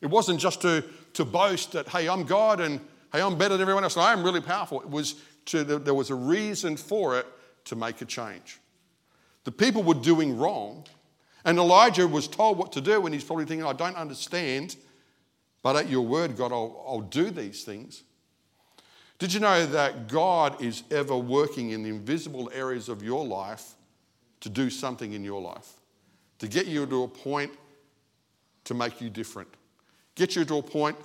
It 0.00 0.06
wasn't 0.06 0.40
just 0.40 0.60
to, 0.62 0.84
to 1.14 1.24
boast 1.24 1.72
that, 1.72 1.88
hey, 1.88 2.08
I'm 2.08 2.24
God 2.24 2.60
and 2.60 2.80
hey, 3.12 3.22
I'm 3.22 3.38
better 3.38 3.54
than 3.54 3.62
everyone 3.62 3.84
else. 3.84 3.96
and 3.96 4.04
I'm 4.04 4.22
really 4.22 4.40
powerful. 4.40 4.80
It 4.82 4.90
was 4.90 5.14
to, 5.46 5.64
there 5.64 5.94
was 5.94 6.10
a 6.10 6.14
reason 6.14 6.76
for 6.76 7.18
it 7.18 7.26
to 7.66 7.76
make 7.76 8.00
a 8.02 8.04
change. 8.04 8.60
The 9.44 9.52
people 9.52 9.82
were 9.82 9.94
doing 9.94 10.36
wrong, 10.36 10.84
and 11.44 11.58
Elijah 11.58 12.06
was 12.06 12.28
told 12.28 12.58
what 12.58 12.72
to 12.72 12.80
do, 12.80 13.04
and 13.04 13.14
he's 13.14 13.24
probably 13.24 13.44
thinking, 13.44 13.66
I 13.66 13.72
don't 13.72 13.96
understand, 13.96 14.76
but 15.62 15.76
at 15.76 15.88
your 15.88 16.06
word, 16.06 16.36
God, 16.36 16.52
I'll, 16.52 16.84
I'll 16.86 17.00
do 17.00 17.30
these 17.30 17.64
things. 17.64 18.02
Did 19.18 19.32
you 19.32 19.40
know 19.40 19.64
that 19.66 20.08
God 20.08 20.60
is 20.62 20.82
ever 20.90 21.16
working 21.16 21.70
in 21.70 21.82
the 21.82 21.88
invisible 21.88 22.50
areas 22.52 22.88
of 22.88 23.02
your 23.02 23.24
life 23.24 23.74
to 24.40 24.48
do 24.48 24.70
something 24.70 25.12
in 25.12 25.24
your 25.24 25.40
life, 25.40 25.72
to 26.38 26.48
get 26.48 26.66
you 26.66 26.84
to 26.86 27.04
a 27.04 27.08
point 27.08 27.52
to 28.64 28.74
make 28.74 29.00
you 29.00 29.10
different, 29.10 29.48
get 30.14 30.36
you 30.36 30.44
to 30.44 30.56
a 30.56 30.62
point 30.62 30.96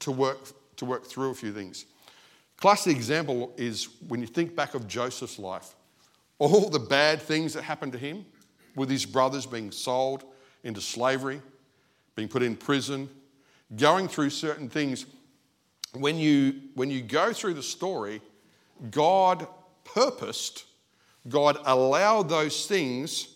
to 0.00 0.10
work, 0.10 0.38
to 0.76 0.84
work 0.84 1.06
through 1.06 1.30
a 1.30 1.34
few 1.34 1.52
things. 1.52 1.86
Classic 2.56 2.94
example 2.94 3.52
is 3.56 3.88
when 4.08 4.20
you 4.20 4.26
think 4.26 4.54
back 4.54 4.74
of 4.74 4.86
Joseph's 4.86 5.38
life, 5.38 5.74
all 6.38 6.68
the 6.68 6.78
bad 6.78 7.22
things 7.22 7.54
that 7.54 7.62
happened 7.62 7.92
to 7.92 7.98
him, 7.98 8.24
with 8.76 8.90
his 8.90 9.06
brothers 9.06 9.46
being 9.46 9.70
sold 9.70 10.24
into 10.62 10.80
slavery, 10.80 11.40
being 12.14 12.28
put 12.28 12.42
in 12.42 12.56
prison, 12.56 13.08
going 13.76 14.08
through 14.08 14.30
certain 14.30 14.68
things. 14.68 15.06
When 15.94 16.16
you, 16.16 16.54
when 16.74 16.90
you 16.90 17.02
go 17.02 17.32
through 17.32 17.54
the 17.54 17.62
story, 17.62 18.20
God 18.90 19.46
purposed 19.84 20.64
God 21.28 21.58
allowed 21.64 22.28
those 22.28 22.66
things 22.66 23.28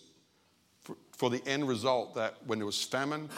for, 0.81 0.95
for 1.11 1.29
the 1.29 1.45
end 1.47 1.67
result 1.67 2.15
that 2.15 2.35
when 2.45 2.59
there 2.59 2.65
was 2.65 2.81
famine, 2.83 3.29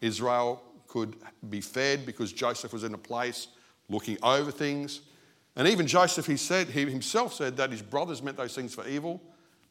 Israel 0.00 0.62
could 0.86 1.16
be 1.48 1.60
fed 1.60 2.06
because 2.06 2.32
Joseph 2.32 2.72
was 2.72 2.84
in 2.84 2.94
a 2.94 2.98
place 2.98 3.48
looking 3.88 4.16
over 4.22 4.50
things. 4.50 5.02
And 5.56 5.68
even 5.68 5.86
Joseph, 5.86 6.26
he 6.26 6.36
said, 6.36 6.68
he 6.68 6.86
himself 6.86 7.34
said 7.34 7.56
that 7.58 7.70
his 7.70 7.82
brothers 7.82 8.22
meant 8.22 8.36
those 8.36 8.54
things 8.54 8.74
for 8.74 8.86
evil, 8.88 9.20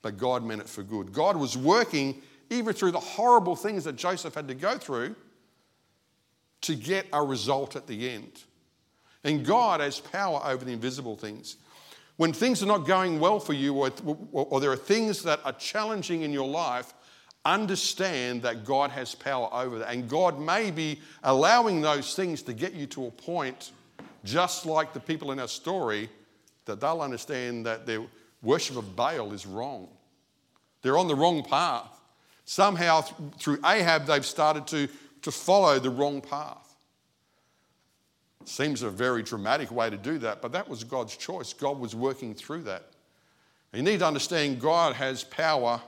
but 0.02 0.18
God 0.18 0.44
meant 0.44 0.62
it 0.62 0.70
for 0.70 0.84
good. 0.84 1.12
God 1.12 1.36
was 1.38 1.58
working 1.58 2.22
even 2.50 2.74
through 2.74 2.92
the 2.92 3.00
horrible 3.00 3.56
things 3.56 3.84
that 3.84 3.96
Joseph 3.96 4.34
had 4.34 4.48
to 4.48 4.56
go 4.56 4.78
through 4.78 5.16
to 6.62 6.76
get 6.76 7.08
a 7.14 7.24
result 7.24 7.76
at 7.76 7.88
the 7.88 8.10
end. 8.10 8.44
And 9.24 9.46
God 9.46 9.82
has 9.82 10.00
power 10.00 10.42
over 10.46 10.64
the 10.64 10.72
invisible 10.72 11.16
things. 11.16 11.58
When 12.18 12.34
things 12.34 12.62
are 12.64 12.66
not 12.66 12.86
going 12.86 13.20
well 13.20 13.40
for 13.40 13.54
you, 13.54 13.74
or, 13.76 13.92
or 14.34 14.60
there 14.60 14.72
are 14.72 14.78
things 14.78 15.24
that 15.24 15.40
are 15.46 15.54
challenging 15.54 16.24
in 16.24 16.34
your 16.34 16.48
life, 16.48 16.94
understand 17.46 18.42
that 18.42 18.66
God 18.66 18.92
has 18.92 19.16
power 19.16 19.50
over 19.54 19.80
that. 19.80 19.94
And 19.94 20.10
God 20.10 20.40
may 20.40 20.72
be 20.72 21.00
allowing 21.24 21.82
those 21.82 22.16
things 22.16 22.42
to 22.44 22.54
get 22.54 22.74
you 22.74 22.88
to 22.88 23.06
a 23.06 23.12
point, 23.12 23.72
just 24.26 24.66
like 24.66 24.94
the 24.94 25.00
people 25.00 25.32
in 25.32 25.40
our 25.40 25.48
story, 25.48 26.10
that 26.66 26.82
they'll 26.82 27.02
understand 27.02 27.66
that 27.66 27.86
their 27.86 28.02
worship 28.42 28.78
of 28.78 28.96
Baal 28.96 29.34
is 29.34 29.46
wrong. 29.46 29.90
They're 30.82 30.98
on 30.98 31.08
the 31.08 31.16
wrong 31.16 31.44
path. 31.44 31.90
Somehow, 32.46 33.02
through 33.02 33.60
Ahab, 33.66 34.06
they've 34.06 34.26
started 34.26 34.66
to, 34.68 34.88
to 35.22 35.32
follow 35.32 35.80
the 35.80 35.90
wrong 35.90 36.22
path. 36.22 36.76
Seems 38.46 38.82
a 38.82 38.90
very 38.90 39.22
dramatic 39.22 39.70
way 39.70 39.90
to 39.90 39.98
do 39.98 40.18
that, 40.20 40.42
but 40.42 40.52
that 40.54 40.68
was 40.68 40.84
God's 40.84 41.16
choice. 41.16 41.54
God 41.54 41.80
was 41.80 41.94
working 41.94 42.34
through 42.34 42.64
that. 42.64 42.88
You 43.74 43.84
need 43.84 44.00
to 44.00 44.08
understand 44.08 44.60
God 44.60 44.96
has 44.96 45.24
power 45.24 45.80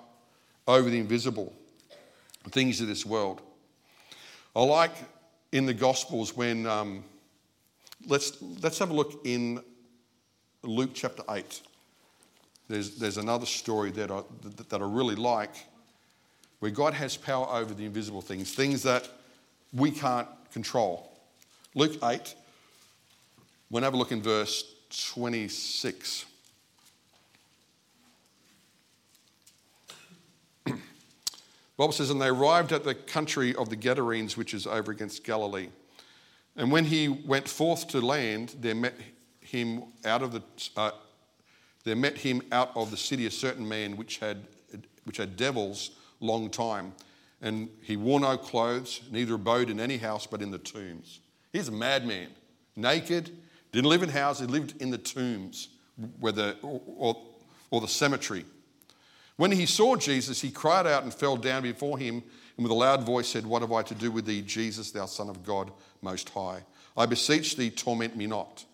over 0.68 0.90
the 0.90 1.00
invisible 1.00 1.52
things 2.50 2.82
of 2.82 2.88
this 2.88 3.06
world. 3.06 3.42
I 4.56 4.64
like 4.64 4.92
in 5.52 5.66
the 5.66 5.74
Gospels 5.74 6.36
when, 6.36 6.68
um, 6.68 7.04
let's, 8.08 8.40
let's 8.62 8.78
have 8.80 8.92
a 8.92 8.94
look 8.94 9.22
in 9.26 9.62
Luke 10.64 10.92
chapter 10.94 11.24
8. 11.30 11.62
There's, 12.72 12.92
there's 12.92 13.18
another 13.18 13.46
story 13.46 13.92
that 13.92 14.10
I, 14.10 14.22
that 14.70 14.82
I 14.82 14.86
really 14.86 15.16
like 15.16 15.54
where 16.60 16.72
God 16.72 16.94
has 16.94 17.18
power 17.18 17.46
over 17.50 17.74
the 17.74 17.84
invisible 17.84 18.22
things, 18.22 18.54
things 18.54 18.82
that 18.84 19.10
we 19.74 19.92
can't 19.92 20.30
control. 20.54 21.12
Luke 21.76 21.98
8, 22.02 22.34
We'll 23.70 23.84
have 23.84 23.94
a 23.94 23.98
look 23.98 24.14
in 24.14 24.22
verse 24.22 24.64
26. 25.12 26.26
Bible 31.76 31.92
says, 31.92 32.10
And 32.10 32.22
they 32.22 32.28
arrived 32.28 32.72
at 32.72 32.86
the 32.86 32.96
country 32.96 33.54
of 33.54 33.68
the 33.68 33.76
Gadarenes, 33.76 34.38
which 34.38 34.54
is 34.54 34.66
over 34.66 34.94
against 34.94 35.26
Galilee. 35.26 35.68
And 36.56 36.72
when 36.72 36.86
he 36.86 37.10
went 37.10 37.50
forth 37.50 37.90
to 37.90 38.00
land, 38.00 38.56
there 38.62 38.76
met 38.76 38.96
him 39.42 39.84
out 40.06 40.22
of 40.22 40.32
the 40.32 40.42
uh, 40.78 40.92
there 41.84 41.96
met 41.96 42.18
him 42.18 42.42
out 42.52 42.72
of 42.76 42.92
the 42.92 42.98
city 42.98 43.26
a 43.26 43.32
certain 43.32 43.68
man 43.68 43.98
which 43.98 44.18
had 44.18 44.46
which 45.04 45.18
had 45.18 45.36
devils 45.36 45.92
long 46.20 46.50
time, 46.50 46.94
and 47.42 47.70
he 47.82 47.98
wore 47.98 48.20
no 48.20 48.38
clothes, 48.38 49.02
neither 49.12 49.34
abode 49.34 49.70
in 49.70 49.80
any 49.80 49.98
house 49.98 50.28
but 50.28 50.42
in 50.42 50.52
the 50.52 50.60
tombs. 50.60 51.20
He's 51.52 51.68
a 51.68 51.72
madman, 51.72 52.30
naked, 52.76 53.36
didn't 53.72 53.90
live 53.90 54.04
in 54.04 54.10
houses, 54.10 54.50
lived 54.50 54.80
in 54.82 54.92
the 54.92 54.98
tombs, 54.98 55.70
where 56.20 56.32
the, 56.32 56.58
or, 56.62 56.82
or, 56.86 57.22
or 57.72 57.82
the 57.82 57.88
cemetery. 57.88 58.46
When 59.38 59.52
he 59.52 59.66
saw 59.66 59.96
Jesus, 59.96 60.42
he 60.42 60.52
cried 60.52 60.86
out 60.86 61.04
and 61.04 61.14
fell 61.14 61.36
down 61.36 61.64
before 61.64 61.98
him, 61.98 62.24
and 62.58 62.64
with 62.64 62.72
a 62.72 62.76
loud 62.76 63.04
voice 63.04 63.28
said, 63.28 63.46
What 63.46 63.64
have 63.64 63.72
I 63.72 63.82
to 63.84 63.96
do 63.96 64.12
with 64.12 64.26
thee, 64.26 64.42
Jesus, 64.42 64.92
thou 64.92 65.08
Son 65.08 65.30
of 65.30 65.44
God 65.44 65.72
Most 66.02 66.30
High? 66.30 66.64
I 66.96 67.06
beseech 67.06 67.56
thee, 67.56 67.72
torment 67.72 68.16
me 68.16 68.28
not. 68.28 68.66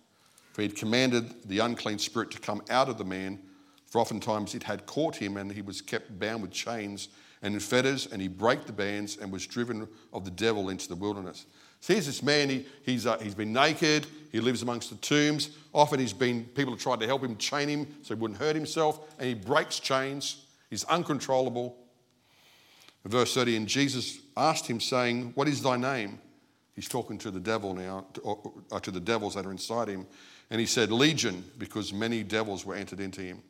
For 0.57 0.63
he 0.63 0.69
had 0.69 0.75
commanded 0.75 1.47
the 1.47 1.59
unclean 1.59 1.99
spirit 1.99 2.31
to 2.31 2.39
come 2.39 2.63
out 2.71 2.89
of 2.89 2.97
the 2.97 3.03
man, 3.05 3.37
for 3.85 4.01
oftentimes 4.01 4.55
it 4.55 4.63
had 4.63 4.87
caught 4.87 5.15
him, 5.15 5.37
and 5.37 5.51
he 5.51 5.61
was 5.61 5.81
kept 5.83 6.17
bound 6.17 6.41
with 6.41 6.49
chains 6.49 7.09
and 7.43 7.53
in 7.53 7.59
fetters, 7.59 8.07
and 8.11 8.19
he 8.19 8.27
brake 8.27 8.65
the 8.65 8.73
bands 8.73 9.17
and 9.17 9.31
was 9.31 9.45
driven 9.45 9.87
of 10.11 10.25
the 10.25 10.31
devil 10.31 10.69
into 10.69 10.87
the 10.87 10.95
wilderness. 10.95 11.45
So 11.79 11.93
here's 11.93 12.07
this 12.07 12.23
man, 12.23 12.49
he, 12.49 12.65
he's, 12.81 13.05
uh, 13.05 13.19
he's 13.19 13.35
been 13.35 13.53
naked, 13.53 14.07
he 14.31 14.39
lives 14.39 14.63
amongst 14.63 14.89
the 14.89 14.95
tombs. 14.95 15.51
Often 15.75 15.99
he's 15.99 16.11
been, 16.11 16.45
people 16.45 16.73
have 16.73 16.81
tried 16.81 17.01
to 17.01 17.05
help 17.05 17.23
him, 17.23 17.37
chain 17.37 17.69
him 17.69 17.95
so 18.01 18.15
he 18.15 18.19
wouldn't 18.19 18.39
hurt 18.39 18.55
himself, 18.55 19.13
and 19.19 19.27
he 19.27 19.35
breaks 19.35 19.79
chains. 19.79 20.47
He's 20.71 20.85
uncontrollable. 20.85 21.77
verse 23.05 23.31
30, 23.35 23.57
and 23.57 23.67
Jesus 23.67 24.17
asked 24.35 24.65
him, 24.65 24.79
saying, 24.79 25.33
What 25.35 25.47
is 25.47 25.61
thy 25.61 25.77
name? 25.77 26.19
He's 26.75 26.87
talking 26.87 27.19
to 27.19 27.29
the 27.29 27.39
devil 27.39 27.75
now, 27.75 28.07
to, 28.13 28.21
or, 28.21 28.53
or 28.71 28.79
to 28.79 28.89
the 28.89 28.99
devils 28.99 29.35
that 29.35 29.45
are 29.45 29.51
inside 29.51 29.87
him. 29.87 30.07
And 30.49 30.59
he 30.59 30.65
said, 30.65 30.91
Legion, 30.91 31.43
because 31.57 31.91
many 31.91 32.23
devils 32.23 32.65
were 32.65 32.75
entered 32.75 32.99
into 32.99 33.21
him. 33.21 33.41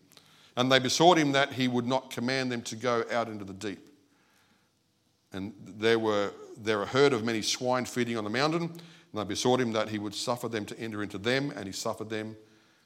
And 0.55 0.71
they 0.71 0.79
besought 0.79 1.17
him 1.17 1.33
that 1.33 1.53
he 1.53 1.67
would 1.67 1.85
not 1.85 2.09
command 2.09 2.51
them 2.51 2.63
to 2.63 2.75
go 2.75 3.03
out 3.11 3.29
into 3.29 3.45
the 3.45 3.53
deep. 3.53 3.87
And 5.31 5.53
there 5.61 5.99
were 5.99 6.31
there 6.57 6.81
a 6.81 6.85
herd 6.85 7.13
of 7.13 7.23
many 7.23 7.43
swine 7.43 7.85
feeding 7.85 8.17
on 8.17 8.23
the 8.23 8.29
mountain, 8.29 8.63
and 8.63 8.71
they 9.13 9.23
besought 9.23 9.61
him 9.61 9.71
that 9.73 9.89
he 9.89 9.99
would 9.99 10.15
suffer 10.15 10.47
them 10.47 10.65
to 10.65 10.79
enter 10.79 11.03
into 11.03 11.19
them, 11.19 11.51
and 11.55 11.65
he 11.65 11.71
suffered 11.71 12.09
them. 12.09 12.35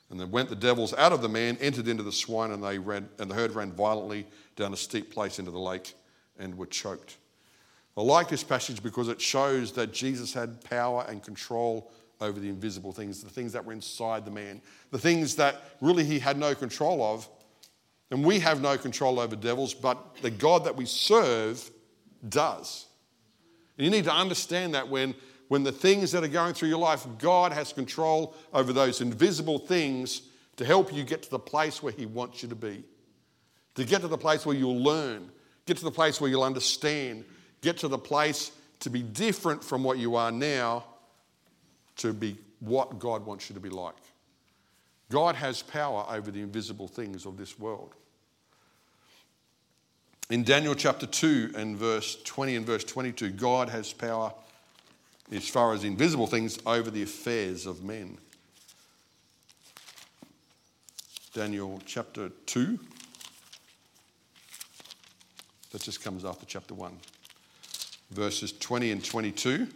And 0.10 0.20
then 0.20 0.30
went 0.30 0.50
the 0.50 0.58
devils 0.58 0.94
out 0.96 1.14
of 1.14 1.22
the 1.22 1.30
man, 1.30 1.58
entered 1.62 1.88
into 1.88 2.04
the 2.04 2.12
swine, 2.12 2.52
and 2.52 2.62
they 2.62 2.78
ran, 2.78 3.08
and 3.18 3.32
the 3.32 3.36
herd 3.36 3.56
ran 3.56 3.72
violently 3.72 4.28
down 4.58 4.74
a 4.74 4.78
steep 4.78 5.10
place 5.10 5.40
into 5.40 5.52
the 5.52 5.60
lake 5.60 5.94
and 6.38 6.58
were 6.58 6.66
choked. 6.66 7.16
I 7.96 8.02
like 8.02 8.28
this 8.28 8.44
passage 8.44 8.84
because 8.84 9.08
it 9.08 9.22
shows 9.22 9.72
that 9.74 9.94
Jesus 9.94 10.34
had 10.34 10.62
power 10.64 11.06
and 11.08 11.24
control 11.24 11.92
over 12.22 12.40
the 12.40 12.50
invisible 12.50 12.92
things, 12.92 13.24
the 13.24 13.30
things 13.30 13.54
that 13.54 13.66
were 13.66 13.74
inside 13.74 14.26
the 14.26 14.32
man, 14.32 14.62
the 14.92 15.00
things 15.00 15.36
that 15.36 15.62
really 15.82 16.06
he 16.06 16.20
had 16.20 16.38
no 16.38 16.54
control 16.54 17.04
of. 17.04 17.28
And 18.12 18.24
we 18.24 18.40
have 18.40 18.62
no 18.62 18.78
control 18.78 19.20
over 19.20 19.36
devils, 19.36 19.74
but 19.74 20.18
the 20.22 20.30
God 20.30 20.66
that 20.66 20.76
we 20.76 20.86
serve 20.86 21.70
does. 22.28 22.86
And 23.78 23.86
you 23.86 23.92
need 23.92 24.04
to 24.04 24.14
understand 24.14 24.76
that 24.76 24.88
when, 24.88 25.16
when 25.48 25.64
the 25.64 25.72
things 25.72 26.12
that 26.12 26.24
are 26.24 26.28
going 26.28 26.54
through 26.54 26.70
your 26.70 26.78
life, 26.78 27.06
God 27.18 27.52
has 27.54 27.74
control 27.74 28.36
over 28.54 28.74
those 28.74 29.02
invisible 29.02 29.60
things 29.60 30.22
to 30.58 30.66
help 30.66 30.94
you 30.94 31.04
get 31.04 31.24
to 31.24 31.30
the 31.30 31.40
place 31.40 31.82
where 31.82 31.94
He 31.94 32.06
wants 32.06 32.44
you 32.44 32.50
to 32.50 32.56
be. 32.56 32.84
To 33.76 33.86
get 33.86 34.02
to 34.02 34.08
the 34.10 34.18
place 34.18 34.46
where 34.46 34.56
you'll 34.56 34.84
learn, 34.84 35.32
get 35.66 35.78
to 35.78 35.84
the 35.86 35.92
place 35.92 36.20
where 36.20 36.30
you'll 36.30 36.44
understand, 36.44 37.24
get 37.62 37.78
to 37.78 37.88
the 37.88 37.98
place 37.98 38.52
to 38.82 38.90
be 38.90 39.02
different 39.02 39.64
from 39.64 39.84
what 39.84 39.98
you 39.98 40.16
are 40.16 40.32
now 40.32 40.84
to 42.02 42.14
be 42.14 42.38
what 42.60 43.00
God 43.00 43.26
wants 43.26 43.50
you 43.50 43.54
to 43.54 43.60
be 43.60 43.70
like. 43.70 43.96
God 45.10 45.36
has 45.36 45.62
power 45.62 46.06
over 46.10 46.32
the 46.32 46.42
invisible 46.42 46.88
things 46.88 47.26
of 47.26 47.38
this 47.38 47.60
world. 47.60 47.94
In 50.30 50.44
Daniel 50.44 50.74
chapter 50.74 51.06
2 51.06 51.52
and 51.56 51.76
verse 51.76 52.18
20 52.24 52.56
and 52.56 52.66
verse 52.66 52.86
22, 52.86 53.32
God 53.32 53.70
has 53.70 53.92
power 53.92 54.34
as 55.32 55.48
far 55.48 55.74
as 55.74 55.84
invisible 55.84 56.28
things 56.28 56.58
over 56.66 56.90
the 56.90 57.04
affairs 57.04 57.66
of 57.66 57.84
men. 57.84 58.18
Daniel 61.34 61.82
chapter 61.86 62.30
2. 62.46 62.80
That 65.72 65.82
just 65.82 66.02
comes 66.04 66.26
after 66.26 66.46
chapter 66.46 66.74
1. 66.74 66.98
Verses 68.12 68.54
20 68.54 68.92
and 68.92 69.04
22. 69.04 69.68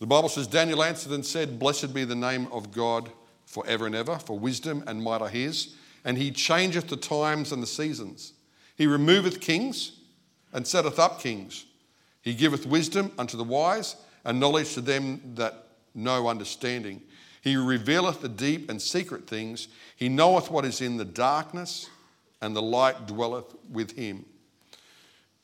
The 0.00 0.06
Bible 0.06 0.30
says, 0.30 0.46
Daniel 0.46 0.82
answered 0.82 1.12
and 1.12 1.24
said, 1.24 1.58
Blessed 1.58 1.92
be 1.92 2.04
the 2.04 2.14
name 2.14 2.48
of 2.50 2.72
God 2.72 3.10
for 3.44 3.66
ever 3.66 3.86
and 3.86 3.94
ever, 3.94 4.18
for 4.18 4.38
wisdom 4.38 4.82
and 4.86 5.02
might 5.02 5.20
are 5.20 5.28
his, 5.28 5.74
and 6.04 6.16
he 6.16 6.30
changeth 6.30 6.88
the 6.88 6.96
times 6.96 7.52
and 7.52 7.62
the 7.62 7.66
seasons. 7.66 8.32
He 8.76 8.86
removeth 8.86 9.40
kings 9.40 9.92
and 10.54 10.66
setteth 10.66 10.98
up 10.98 11.20
kings. 11.20 11.66
He 12.22 12.32
giveth 12.32 12.64
wisdom 12.64 13.12
unto 13.18 13.36
the 13.36 13.44
wise 13.44 13.96
and 14.24 14.40
knowledge 14.40 14.72
to 14.74 14.80
them 14.80 15.20
that 15.34 15.66
know 15.94 16.28
understanding. 16.28 17.02
He 17.42 17.56
revealeth 17.56 18.22
the 18.22 18.28
deep 18.28 18.70
and 18.70 18.80
secret 18.80 19.26
things. 19.26 19.68
He 19.96 20.08
knoweth 20.08 20.50
what 20.50 20.64
is 20.64 20.80
in 20.80 20.96
the 20.96 21.04
darkness, 21.04 21.90
and 22.40 22.56
the 22.56 22.62
light 22.62 23.06
dwelleth 23.06 23.54
with 23.70 23.92
him. 23.92 24.24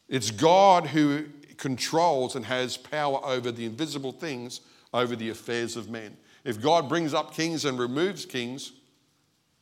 It's 0.09 0.31
God 0.31 0.87
who 0.87 1.27
controls 1.57 2.37
and 2.37 2.45
has 2.45 2.77
power 2.77 3.21
over 3.25 3.51
the 3.51 3.65
invisible 3.65 4.13
things, 4.13 4.61
over 4.93 5.17
the 5.17 5.31
affairs 5.31 5.77
of 5.77 5.89
men. 5.91 6.17
If 6.45 6.61
God 6.61 6.89
brings 6.89 7.15
up 7.15 7.35
kings 7.35 7.65
and 7.65 7.79
removes 7.79 8.25
kings, 8.25 8.73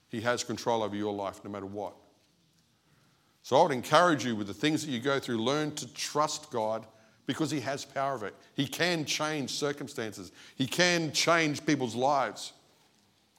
he 0.08 0.20
has 0.20 0.44
control 0.44 0.82
over 0.82 0.94
your 0.94 1.12
life 1.12 1.40
no 1.44 1.50
matter 1.50 1.66
what. 1.66 1.94
So 3.42 3.56
I 3.56 3.62
would 3.62 3.72
encourage 3.72 4.24
you 4.24 4.36
with 4.36 4.46
the 4.46 4.54
things 4.54 4.84
that 4.84 4.90
you 4.90 5.00
go 5.00 5.18
through, 5.18 5.42
learn 5.42 5.74
to 5.74 5.92
trust 5.92 6.50
God 6.50 6.86
because 7.26 7.50
He 7.50 7.60
has 7.60 7.84
power 7.84 8.14
of 8.14 8.22
it. 8.22 8.34
He 8.54 8.66
can 8.66 9.04
change 9.04 9.50
circumstances, 9.50 10.32
He 10.56 10.66
can 10.66 11.12
change 11.12 11.64
people's 11.66 11.94
lives. 11.94 12.52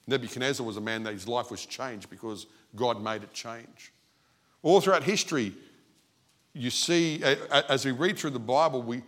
Nebuchadnezzar 0.07 0.65
was 0.65 0.77
a 0.77 0.81
man 0.81 1.01
that 1.03 1.13
his 1.13 1.27
life 1.27 1.49
was 1.49 1.65
changed 1.65 2.11
because 2.11 2.45
God 2.75 3.01
made 3.01 3.23
it 3.23 3.33
change. 3.33 3.91
All 4.61 4.79
throughout 4.79 5.01
history, 5.01 5.53
you 6.55 6.69
see, 6.69 7.21
as 7.69 7.85
we 7.85 7.91
read 7.91 8.17
through 8.17 8.29
the 8.31 8.39
Bible, 8.39 8.81
we, 8.81 9.03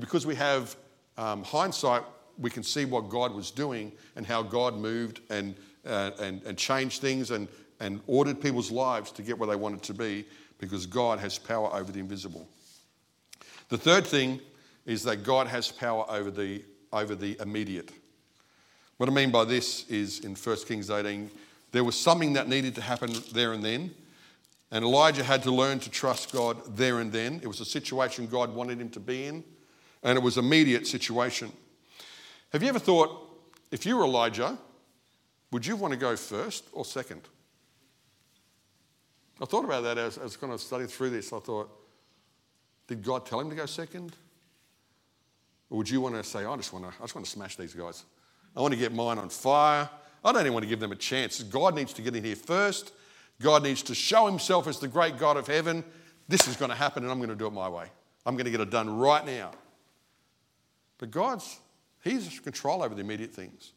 because 0.00 0.26
we 0.26 0.34
have 0.34 0.74
um, 1.18 1.44
hindsight, 1.44 2.02
we 2.38 2.48
can 2.50 2.62
see 2.62 2.86
what 2.86 3.10
God 3.10 3.34
was 3.34 3.50
doing 3.50 3.92
and 4.16 4.26
how 4.26 4.42
God 4.42 4.76
moved 4.76 5.20
and, 5.28 5.54
uh, 5.86 6.12
and, 6.18 6.42
and 6.44 6.56
changed 6.56 7.02
things 7.02 7.30
and, 7.30 7.48
and 7.80 8.00
ordered 8.06 8.40
people's 8.40 8.70
lives 8.70 9.12
to 9.12 9.22
get 9.22 9.38
where 9.38 9.48
they 9.48 9.56
wanted 9.56 9.82
to 9.82 9.94
be 9.94 10.24
because 10.58 10.86
God 10.86 11.18
has 11.18 11.38
power 11.38 11.72
over 11.74 11.92
the 11.92 12.00
invisible. 12.00 12.48
The 13.68 13.78
third 13.78 14.06
thing 14.06 14.40
is 14.86 15.02
that 15.02 15.22
God 15.22 15.48
has 15.48 15.70
power 15.70 16.06
over 16.08 16.30
the, 16.30 16.64
over 16.94 17.14
the 17.14 17.36
immediate. 17.40 17.90
What 18.96 19.10
I 19.10 19.12
mean 19.12 19.30
by 19.30 19.44
this 19.44 19.86
is 19.90 20.20
in 20.20 20.34
1 20.34 20.56
Kings 20.66 20.88
18, 20.88 21.30
there 21.72 21.84
was 21.84 21.98
something 21.98 22.32
that 22.34 22.48
needed 22.48 22.74
to 22.76 22.80
happen 22.80 23.12
there 23.32 23.52
and 23.52 23.62
then. 23.62 23.94
And 24.70 24.84
Elijah 24.84 25.22
had 25.22 25.42
to 25.44 25.50
learn 25.50 25.78
to 25.80 25.90
trust 25.90 26.32
God 26.32 26.76
there 26.76 26.98
and 26.98 27.12
then. 27.12 27.40
It 27.42 27.46
was 27.46 27.60
a 27.60 27.64
situation 27.64 28.26
God 28.26 28.54
wanted 28.54 28.80
him 28.80 28.90
to 28.90 29.00
be 29.00 29.26
in, 29.26 29.44
and 30.02 30.18
it 30.18 30.22
was 30.22 30.36
an 30.36 30.44
immediate 30.44 30.86
situation. 30.86 31.52
Have 32.52 32.62
you 32.62 32.68
ever 32.68 32.78
thought, 32.78 33.38
if 33.70 33.86
you 33.86 33.96
were 33.96 34.04
Elijah, 34.04 34.58
would 35.52 35.64
you 35.64 35.76
want 35.76 35.92
to 35.92 35.98
go 35.98 36.16
first 36.16 36.64
or 36.72 36.84
second? 36.84 37.22
I 39.40 39.44
thought 39.44 39.64
about 39.64 39.82
that 39.84 39.98
as 39.98 40.18
I 40.18 40.22
was 40.22 40.36
kind 40.36 40.52
of 40.52 40.60
studying 40.60 40.88
through 40.88 41.10
this. 41.10 41.32
I 41.32 41.38
thought, 41.38 41.70
did 42.88 43.02
God 43.04 43.26
tell 43.26 43.40
him 43.40 43.50
to 43.50 43.56
go 43.56 43.66
second? 43.66 44.16
Or 45.70 45.78
would 45.78 45.90
you 45.90 46.00
want 46.00 46.14
to 46.14 46.24
say, 46.24 46.44
I 46.44 46.56
just 46.56 46.72
want 46.72 46.84
to, 46.86 46.90
I 46.98 47.02
just 47.02 47.14
want 47.14 47.24
to 47.24 47.30
smash 47.30 47.56
these 47.56 47.74
guys? 47.74 48.04
I 48.56 48.60
want 48.60 48.72
to 48.72 48.80
get 48.80 48.92
mine 48.92 49.18
on 49.18 49.28
fire. 49.28 49.88
I 50.24 50.32
don't 50.32 50.40
even 50.40 50.54
want 50.54 50.64
to 50.64 50.68
give 50.68 50.80
them 50.80 50.92
a 50.92 50.96
chance. 50.96 51.42
God 51.42 51.74
needs 51.74 51.92
to 51.94 52.02
get 52.02 52.16
in 52.16 52.24
here 52.24 52.36
first. 52.36 52.92
God 53.40 53.62
needs 53.62 53.82
to 53.84 53.94
show 53.94 54.26
himself 54.26 54.66
as 54.66 54.78
the 54.78 54.88
great 54.88 55.18
God 55.18 55.36
of 55.36 55.46
heaven. 55.46 55.84
This 56.28 56.48
is 56.48 56.56
going 56.56 56.70
to 56.70 56.76
happen 56.76 57.02
and 57.02 57.12
I'm 57.12 57.18
going 57.18 57.30
to 57.30 57.36
do 57.36 57.46
it 57.46 57.52
my 57.52 57.68
way. 57.68 57.86
I'm 58.24 58.34
going 58.34 58.46
to 58.46 58.50
get 58.50 58.60
it 58.60 58.70
done 58.70 58.98
right 58.98 59.24
now. 59.24 59.52
But 60.98 61.10
God's, 61.10 61.58
He's 62.02 62.40
control 62.40 62.82
over 62.82 62.94
the 62.94 63.00
immediate 63.00 63.32
things. 63.32 63.72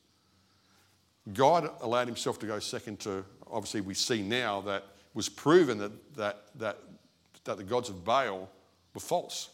God 1.33 1.69
allowed 1.81 2.07
Himself 2.07 2.39
to 2.39 2.45
go 2.45 2.59
second 2.59 2.99
to, 3.01 3.25
obviously, 3.51 3.81
we 3.81 3.93
see 3.93 4.21
now 4.21 4.61
that 4.61 4.85
was 5.13 5.29
proven 5.29 5.77
that, 5.79 6.15
that, 6.15 6.45
that, 6.55 6.77
that 7.43 7.57
the 7.57 7.63
gods 7.63 7.89
of 7.89 8.03
Baal 8.03 8.49
were 8.93 9.01
false. 9.01 9.49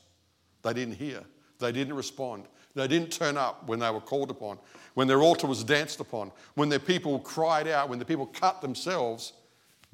They 0.62 0.74
didn't 0.74 0.96
hear, 0.96 1.22
they 1.60 1.72
didn't 1.72 1.96
respond, 1.96 2.46
they 2.74 2.88
didn't 2.88 3.12
turn 3.12 3.38
up 3.38 3.68
when 3.68 3.80
they 3.80 3.89
were 3.89 4.02
called 4.02 4.32
upon, 4.32 4.58
when 4.94 5.08
their 5.08 5.22
altar 5.22 5.48
was 5.48 5.63
danced 5.63 6.00
upon, 6.00 6.32
when 6.56 6.70
their 6.70 6.80
people 6.80 7.20
cried 7.20 7.68
out, 7.68 7.89
when 7.89 8.00
the 8.00 8.06
people 8.06 8.26
cut 8.26 8.62
themselves 8.62 9.34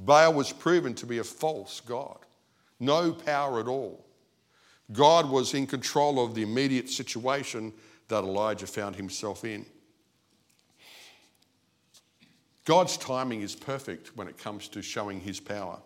Baal 0.06 0.34
was 0.34 0.52
proven 0.52 0.94
to 0.96 1.06
be 1.06 1.20
a 1.20 1.24
false 1.24 1.80
God, 1.80 2.18
no 2.80 3.14
power 3.14 3.60
at 3.60 3.68
all. 3.68 4.06
God 4.92 5.30
was 5.30 5.54
in 5.54 5.68
control 5.68 6.24
of 6.24 6.36
the 6.36 6.42
immediate 6.42 6.90
situation 6.90 7.72
that 8.08 8.24
Elijah 8.24 8.68
found 8.68 8.96
himself 8.96 9.46
in. 9.46 9.66
God's 12.66 12.98
timing 12.98 13.42
is 13.42 13.56
perfect 13.56 14.16
when 14.18 14.28
it 14.28 14.38
comes 14.38 14.68
to 14.70 14.82
showing 14.82 15.20
his 15.20 15.40
power. 15.40 15.80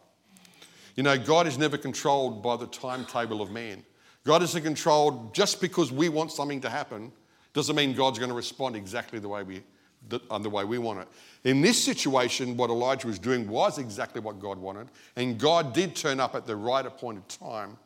You 0.95 1.03
know, 1.03 1.17
God 1.17 1.45
is 1.45 1.57
never 1.57 1.77
controlled 1.77 2.41
by 2.41 2.55
the 2.55 2.67
timetable 2.67 3.41
of 3.41 3.51
man. 3.51 3.83
God 4.23 4.41
isn't 4.41 4.63
controlled 4.63 5.35
just 5.35 5.61
because 5.61 5.91
we 5.91 6.09
want 6.09 6.31
something 6.31 6.61
to 6.61 6.69
happen, 6.69 7.11
doesn't 7.53 7.75
mean 7.75 7.93
God's 7.93 8.17
going 8.17 8.29
to 8.29 8.35
respond 8.35 8.75
exactly 8.75 9.19
the 9.19 9.27
way 9.29 9.43
we, 9.43 9.61
the, 10.09 10.19
uh, 10.29 10.37
the 10.37 10.49
way 10.49 10.63
we 10.63 10.77
want 10.77 10.99
it. 10.99 11.07
In 11.43 11.61
this 11.61 11.83
situation, 11.83 12.57
what 12.57 12.69
Elijah 12.69 13.07
was 13.07 13.19
doing 13.19 13.47
was 13.47 13.77
exactly 13.77 14.21
what 14.21 14.39
God 14.39 14.57
wanted, 14.57 14.87
and 15.15 15.39
God 15.39 15.73
did 15.73 15.95
turn 15.95 16.19
up 16.19 16.35
at 16.35 16.45
the 16.45 16.55
right 16.55 16.85
appointed 16.85 17.27
time. 17.29 17.77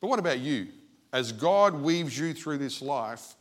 But 0.00 0.08
what 0.08 0.18
about 0.18 0.38
you? 0.38 0.68
As 1.12 1.32
God 1.32 1.74
weaves 1.74 2.18
you 2.18 2.34
through 2.34 2.58
this 2.58 2.82
life, 2.82 3.34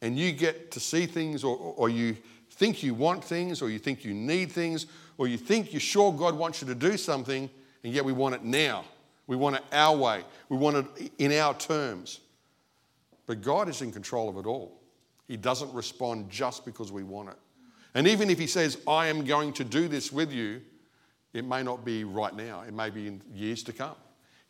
and 0.00 0.18
you 0.18 0.32
get 0.32 0.70
to 0.72 0.80
see 0.80 1.06
things, 1.06 1.44
or, 1.44 1.56
or 1.56 1.88
you 1.88 2.16
think 2.50 2.82
you 2.82 2.94
want 2.94 3.24
things, 3.24 3.62
or 3.62 3.70
you 3.70 3.78
think 3.78 4.04
you 4.04 4.14
need 4.14 4.52
things, 4.52 4.86
or 5.18 5.28
you 5.28 5.36
think 5.36 5.72
you're 5.72 5.80
sure 5.80 6.12
God 6.12 6.36
wants 6.36 6.60
you 6.60 6.68
to 6.68 6.74
do 6.74 6.96
something, 6.96 7.48
and 7.82 7.92
yet 7.92 8.04
we 8.04 8.12
want 8.12 8.34
it 8.34 8.44
now. 8.44 8.84
We 9.26 9.36
want 9.36 9.56
it 9.56 9.62
our 9.72 9.96
way. 9.96 10.22
We 10.48 10.56
want 10.56 10.76
it 10.76 11.12
in 11.18 11.32
our 11.32 11.54
terms. 11.54 12.20
But 13.26 13.40
God 13.40 13.68
is 13.68 13.80
in 13.80 13.90
control 13.92 14.28
of 14.28 14.36
it 14.36 14.46
all. 14.46 14.78
He 15.28 15.36
doesn't 15.36 15.72
respond 15.72 16.30
just 16.30 16.64
because 16.64 16.92
we 16.92 17.02
want 17.02 17.30
it. 17.30 17.36
And 17.94 18.06
even 18.06 18.30
if 18.30 18.38
He 18.38 18.46
says, 18.46 18.78
I 18.86 19.06
am 19.06 19.24
going 19.24 19.52
to 19.54 19.64
do 19.64 19.88
this 19.88 20.12
with 20.12 20.32
you, 20.32 20.60
it 21.32 21.44
may 21.44 21.62
not 21.62 21.84
be 21.84 22.04
right 22.04 22.34
now. 22.34 22.62
It 22.62 22.74
may 22.74 22.90
be 22.90 23.08
in 23.08 23.20
years 23.32 23.62
to 23.64 23.72
come. 23.72 23.96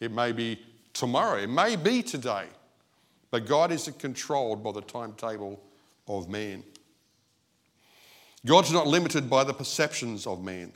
It 0.00 0.12
may 0.12 0.32
be 0.32 0.60
tomorrow. 0.92 1.38
It 1.38 1.48
may 1.48 1.76
be 1.76 2.02
today. 2.02 2.46
But 3.30 3.46
God 3.46 3.72
isn't 3.72 3.98
controlled 3.98 4.62
by 4.62 4.72
the 4.72 4.82
timetable 4.82 5.60
of 6.06 6.28
man. 6.28 6.62
God's 8.46 8.72
not 8.72 8.86
limited 8.86 9.30
by 9.30 9.44
the 9.44 9.54
perceptions 9.54 10.26
of 10.26 10.44
man. 10.44 10.72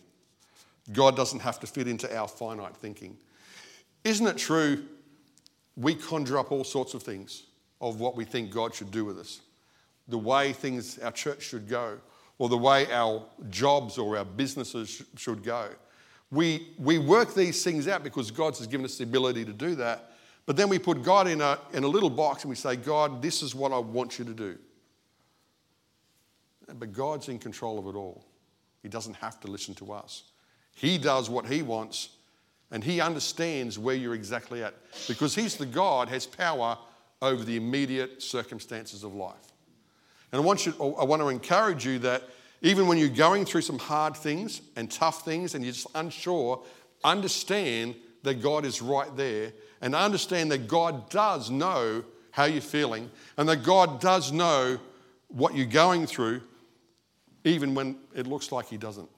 God 0.93 1.17
doesn't 1.17 1.41
have 1.41 1.61
to 1.61 1.67
fit 1.67 1.87
into 1.87 2.15
our 2.17 2.27
finite 2.27 2.77
thinking. 2.77 3.17
Isn't 4.05 4.27
it 4.27 4.39
true 4.39 4.85
we 5.77 5.95
conjure 5.95 6.39
up 6.39 6.51
all 6.51 6.65
sorts 6.65 6.95
of 6.95 7.03
things 7.03 7.45
of 7.81 8.01
what 8.01 8.17
we 8.17 8.25
think 8.25 8.51
God 8.51 8.75
should 8.75 8.91
do 8.91 9.05
with 9.05 9.19
us? 9.19 9.41
The 10.09 10.19
way 10.19 10.53
things, 10.53 10.99
our 10.99 11.13
church 11.13 11.43
should 11.43 11.69
go, 11.69 11.99
or 12.39 12.49
the 12.49 12.59
way 12.59 12.91
our 12.93 13.23
jobs 13.51 13.99
or 13.99 14.17
our 14.17 14.25
businesses 14.25 15.03
should 15.17 15.43
go. 15.43 15.69
We, 16.31 16.69
we 16.79 16.99
work 16.99 17.35
these 17.35 17.63
things 17.65 17.89
out 17.89 18.03
because 18.03 18.31
God 18.31 18.57
has 18.57 18.67
given 18.67 18.85
us 18.85 18.99
the 18.99 19.05
ability 19.05 19.45
to 19.45 19.53
do 19.53 19.75
that. 19.77 20.13
But 20.47 20.57
then 20.57 20.69
we 20.69 20.79
put 20.79 21.03
God 21.03 21.27
in 21.27 21.41
a, 21.41 21.59
in 21.73 21.85
a 21.85 21.89
little 21.89 22.11
box 22.11 22.43
and 22.43 22.51
we 22.51 22.57
say, 22.57 22.77
God, 22.77 23.21
this 23.21 23.43
is 23.43 23.55
what 23.55 23.73
I 23.73 23.79
want 23.79 24.19
you 24.19 24.25
to 24.25 24.35
do. 24.35 24.59
But 26.79 26.93
God's 26.93 27.29
in 27.29 27.39
control 27.39 27.79
of 27.79 27.87
it 27.87 27.97
all. 27.97 28.25
He 28.83 28.89
doesn't 28.89 29.15
have 29.15 29.41
to 29.41 29.49
listen 29.49 29.75
to 29.77 29.93
us. 29.93 30.25
He 30.75 30.97
does 30.99 31.29
what 31.29 31.47
He 31.47 31.63
wants, 31.63 32.11
and 32.71 32.85
He 32.85 33.01
understands 33.01 33.79
where 33.79 33.97
you're 33.97 34.15
exactly 34.15 34.63
at 34.63 34.75
because 35.09 35.35
He's 35.35 35.57
the 35.57 35.67
God, 35.67 36.09
has 36.09 36.25
power 36.25 36.79
over 37.21 37.43
the 37.43 37.57
immediate 37.57 38.23
circumstances 38.23 39.03
of 39.03 39.15
life. 39.15 39.48
And 40.33 40.43
I 40.43 40.45
want, 40.45 40.67
you, 40.67 40.73
I 40.99 41.05
want 41.05 41.23
to 41.23 41.29
encourage 41.29 41.87
you 41.87 41.99
that 42.01 42.23
even 42.61 42.87
when 42.87 42.99
you're 42.99 43.09
going 43.09 43.45
through 43.45 43.63
some 43.63 43.79
hard 43.79 44.17
things 44.17 44.61
and 44.77 44.91
tough 44.91 45.25
things 45.25 45.55
and 45.55 45.65
you're 45.65 45.73
just 45.73 45.87
unsure, 45.95 46.63
understand 47.05 47.95
that 48.25 48.43
God 48.43 48.65
is 48.65 48.83
right 48.83 49.15
there 49.17 49.53
and 49.81 49.95
understand 49.95 50.51
that 50.51 50.69
God 50.69 51.09
does 51.09 51.51
know 51.51 52.05
how 52.31 52.45
you're 52.45 52.61
feeling 52.61 53.11
and 53.37 53.49
that 53.49 53.63
God 53.63 54.01
does 54.01 54.33
know 54.33 54.79
what 55.29 55.55
you're 55.55 55.67
going 55.67 56.07
through 56.07 56.43
even 57.45 57.75
when 57.75 57.97
it 58.15 58.27
looks 58.27 58.53
like 58.53 58.67
He 58.69 58.77
doesn't. 58.77 59.09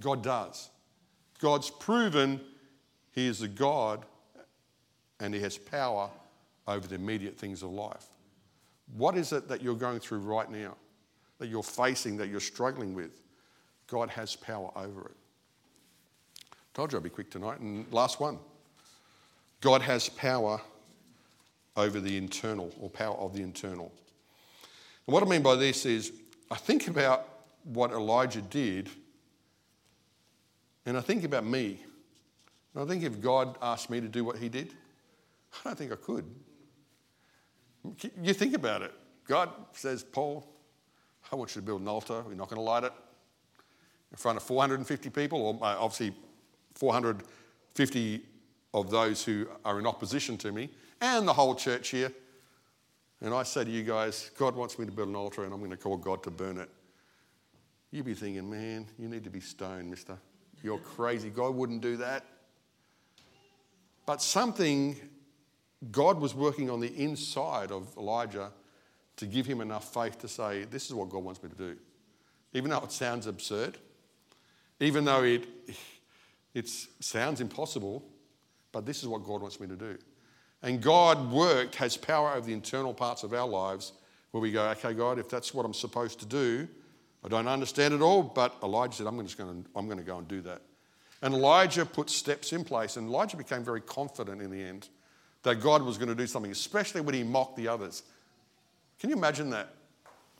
God 0.00 0.22
does. 0.22 0.70
God's 1.40 1.70
proven 1.70 2.40
He 3.12 3.26
is 3.26 3.42
a 3.42 3.48
God 3.48 4.04
and 5.20 5.34
He 5.34 5.40
has 5.40 5.58
power 5.58 6.08
over 6.66 6.86
the 6.86 6.94
immediate 6.94 7.36
things 7.36 7.62
of 7.62 7.70
life. 7.70 8.06
What 8.96 9.16
is 9.16 9.32
it 9.32 9.48
that 9.48 9.62
you're 9.62 9.74
going 9.74 10.00
through 10.00 10.18
right 10.18 10.50
now, 10.50 10.76
that 11.38 11.48
you're 11.48 11.62
facing, 11.62 12.16
that 12.18 12.28
you're 12.28 12.40
struggling 12.40 12.94
with? 12.94 13.20
God 13.86 14.10
has 14.10 14.36
power 14.36 14.70
over 14.76 15.06
it. 15.06 15.16
Told 16.74 16.92
you 16.92 16.98
I'd 16.98 17.04
be 17.04 17.10
quick 17.10 17.30
tonight. 17.30 17.60
And 17.60 17.90
last 17.92 18.20
one 18.20 18.38
God 19.60 19.82
has 19.82 20.08
power 20.08 20.60
over 21.76 22.00
the 22.00 22.16
internal, 22.16 22.70
or 22.80 22.90
power 22.90 23.16
of 23.16 23.34
the 23.34 23.42
internal. 23.42 23.90
And 25.06 25.14
what 25.14 25.22
I 25.22 25.26
mean 25.26 25.42
by 25.42 25.56
this 25.56 25.86
is, 25.86 26.12
I 26.50 26.56
think 26.56 26.88
about 26.88 27.28
what 27.64 27.92
Elijah 27.92 28.42
did, 28.42 28.90
and 30.84 30.98
I 30.98 31.00
think 31.00 31.24
about 31.24 31.46
me. 31.46 31.78
And 32.74 32.82
I 32.82 32.86
think 32.86 33.04
if 33.04 33.20
God 33.20 33.56
asked 33.62 33.88
me 33.88 34.00
to 34.00 34.08
do 34.08 34.24
what 34.24 34.36
he 34.36 34.48
did, 34.48 34.74
I 35.52 35.68
don't 35.68 35.78
think 35.78 35.92
I 35.92 35.96
could. 35.96 36.24
You 38.22 38.34
think 38.34 38.54
about 38.54 38.82
it. 38.82 38.92
God 39.26 39.50
says, 39.72 40.02
Paul, 40.02 40.46
I 41.30 41.36
want 41.36 41.54
you 41.54 41.60
to 41.60 41.66
build 41.66 41.80
an 41.80 41.88
altar. 41.88 42.22
We're 42.26 42.34
not 42.34 42.48
going 42.48 42.58
to 42.58 42.62
light 42.62 42.84
it 42.84 42.92
in 44.10 44.16
front 44.16 44.36
of 44.36 44.42
450 44.42 45.10
people, 45.10 45.40
or 45.40 45.54
uh, 45.66 45.76
obviously 45.78 46.14
450 46.74 48.22
of 48.74 48.90
those 48.90 49.24
who 49.24 49.46
are 49.64 49.78
in 49.78 49.86
opposition 49.86 50.36
to 50.38 50.52
me, 50.52 50.70
and 51.00 51.26
the 51.26 51.32
whole 51.32 51.54
church 51.54 51.88
here. 51.88 52.12
And 53.20 53.32
I 53.32 53.42
say 53.44 53.64
to 53.64 53.70
you 53.70 53.82
guys, 53.82 54.30
God 54.36 54.56
wants 54.56 54.78
me 54.78 54.86
to 54.86 54.92
build 54.92 55.08
an 55.08 55.16
altar, 55.16 55.44
and 55.44 55.52
I'm 55.52 55.60
going 55.60 55.70
to 55.70 55.76
call 55.76 55.96
God 55.96 56.22
to 56.24 56.30
burn 56.30 56.58
it. 56.58 56.68
You'd 57.90 58.06
be 58.06 58.14
thinking, 58.14 58.50
man, 58.50 58.86
you 58.98 59.08
need 59.08 59.24
to 59.24 59.30
be 59.30 59.40
stoned, 59.40 59.90
mister. 59.90 60.18
You're 60.62 60.78
crazy. 60.78 61.28
God 61.30 61.54
wouldn't 61.54 61.82
do 61.82 61.96
that. 61.98 62.24
But 64.06 64.22
something, 64.22 64.96
God 65.90 66.20
was 66.20 66.34
working 66.34 66.70
on 66.70 66.80
the 66.80 66.94
inside 66.94 67.72
of 67.72 67.88
Elijah 67.96 68.52
to 69.16 69.26
give 69.26 69.46
him 69.46 69.60
enough 69.60 69.92
faith 69.92 70.18
to 70.20 70.28
say, 70.28 70.64
this 70.64 70.86
is 70.86 70.94
what 70.94 71.10
God 71.10 71.24
wants 71.24 71.42
me 71.42 71.48
to 71.48 71.56
do. 71.56 71.76
Even 72.52 72.70
though 72.70 72.78
it 72.78 72.92
sounds 72.92 73.26
absurd, 73.26 73.78
even 74.80 75.04
though 75.04 75.22
it, 75.22 75.46
it 76.54 76.68
sounds 76.68 77.40
impossible, 77.40 78.04
but 78.70 78.86
this 78.86 79.02
is 79.02 79.08
what 79.08 79.24
God 79.24 79.42
wants 79.42 79.60
me 79.60 79.66
to 79.66 79.76
do. 79.76 79.98
And 80.62 80.80
God 80.80 81.32
worked, 81.32 81.74
has 81.76 81.96
power 81.96 82.32
over 82.32 82.46
the 82.46 82.52
internal 82.52 82.94
parts 82.94 83.22
of 83.24 83.32
our 83.32 83.48
lives 83.48 83.92
where 84.30 84.40
we 84.40 84.52
go, 84.52 84.68
okay, 84.70 84.94
God, 84.94 85.18
if 85.18 85.28
that's 85.28 85.52
what 85.52 85.66
I'm 85.66 85.74
supposed 85.74 86.20
to 86.20 86.26
do, 86.26 86.68
I 87.24 87.28
don't 87.28 87.48
understand 87.48 87.94
it 87.94 88.00
all, 88.00 88.22
but 88.22 88.56
Elijah 88.62 88.96
said, 88.96 89.06
I'm 89.06 89.20
just 89.22 89.38
going 89.38 89.62
to, 89.62 89.70
I'm 89.76 89.86
going 89.86 89.98
to 89.98 90.04
go 90.04 90.18
and 90.18 90.26
do 90.26 90.40
that. 90.42 90.62
And 91.20 91.34
Elijah 91.34 91.86
put 91.86 92.10
steps 92.10 92.52
in 92.52 92.64
place, 92.64 92.96
and 92.96 93.06
Elijah 93.08 93.36
became 93.36 93.62
very 93.62 93.80
confident 93.80 94.42
in 94.42 94.50
the 94.50 94.62
end 94.62 94.88
that 95.42 95.56
God 95.56 95.82
was 95.82 95.98
going 95.98 96.08
to 96.08 96.14
do 96.14 96.26
something, 96.26 96.52
especially 96.52 97.00
when 97.00 97.14
he 97.14 97.22
mocked 97.22 97.56
the 97.56 97.68
others. 97.68 98.02
Can 99.00 99.10
you 99.10 99.16
imagine 99.16 99.50
that? 99.50 99.74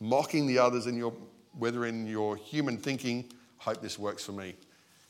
Mocking 0.00 0.46
the 0.46 0.58
others 0.58 0.86
in 0.86 0.96
your, 0.96 1.12
whether 1.58 1.86
in 1.86 2.06
your 2.06 2.36
human 2.36 2.76
thinking, 2.76 3.30
hope 3.58 3.80
this 3.80 3.98
works 3.98 4.24
for 4.24 4.32
me, 4.32 4.54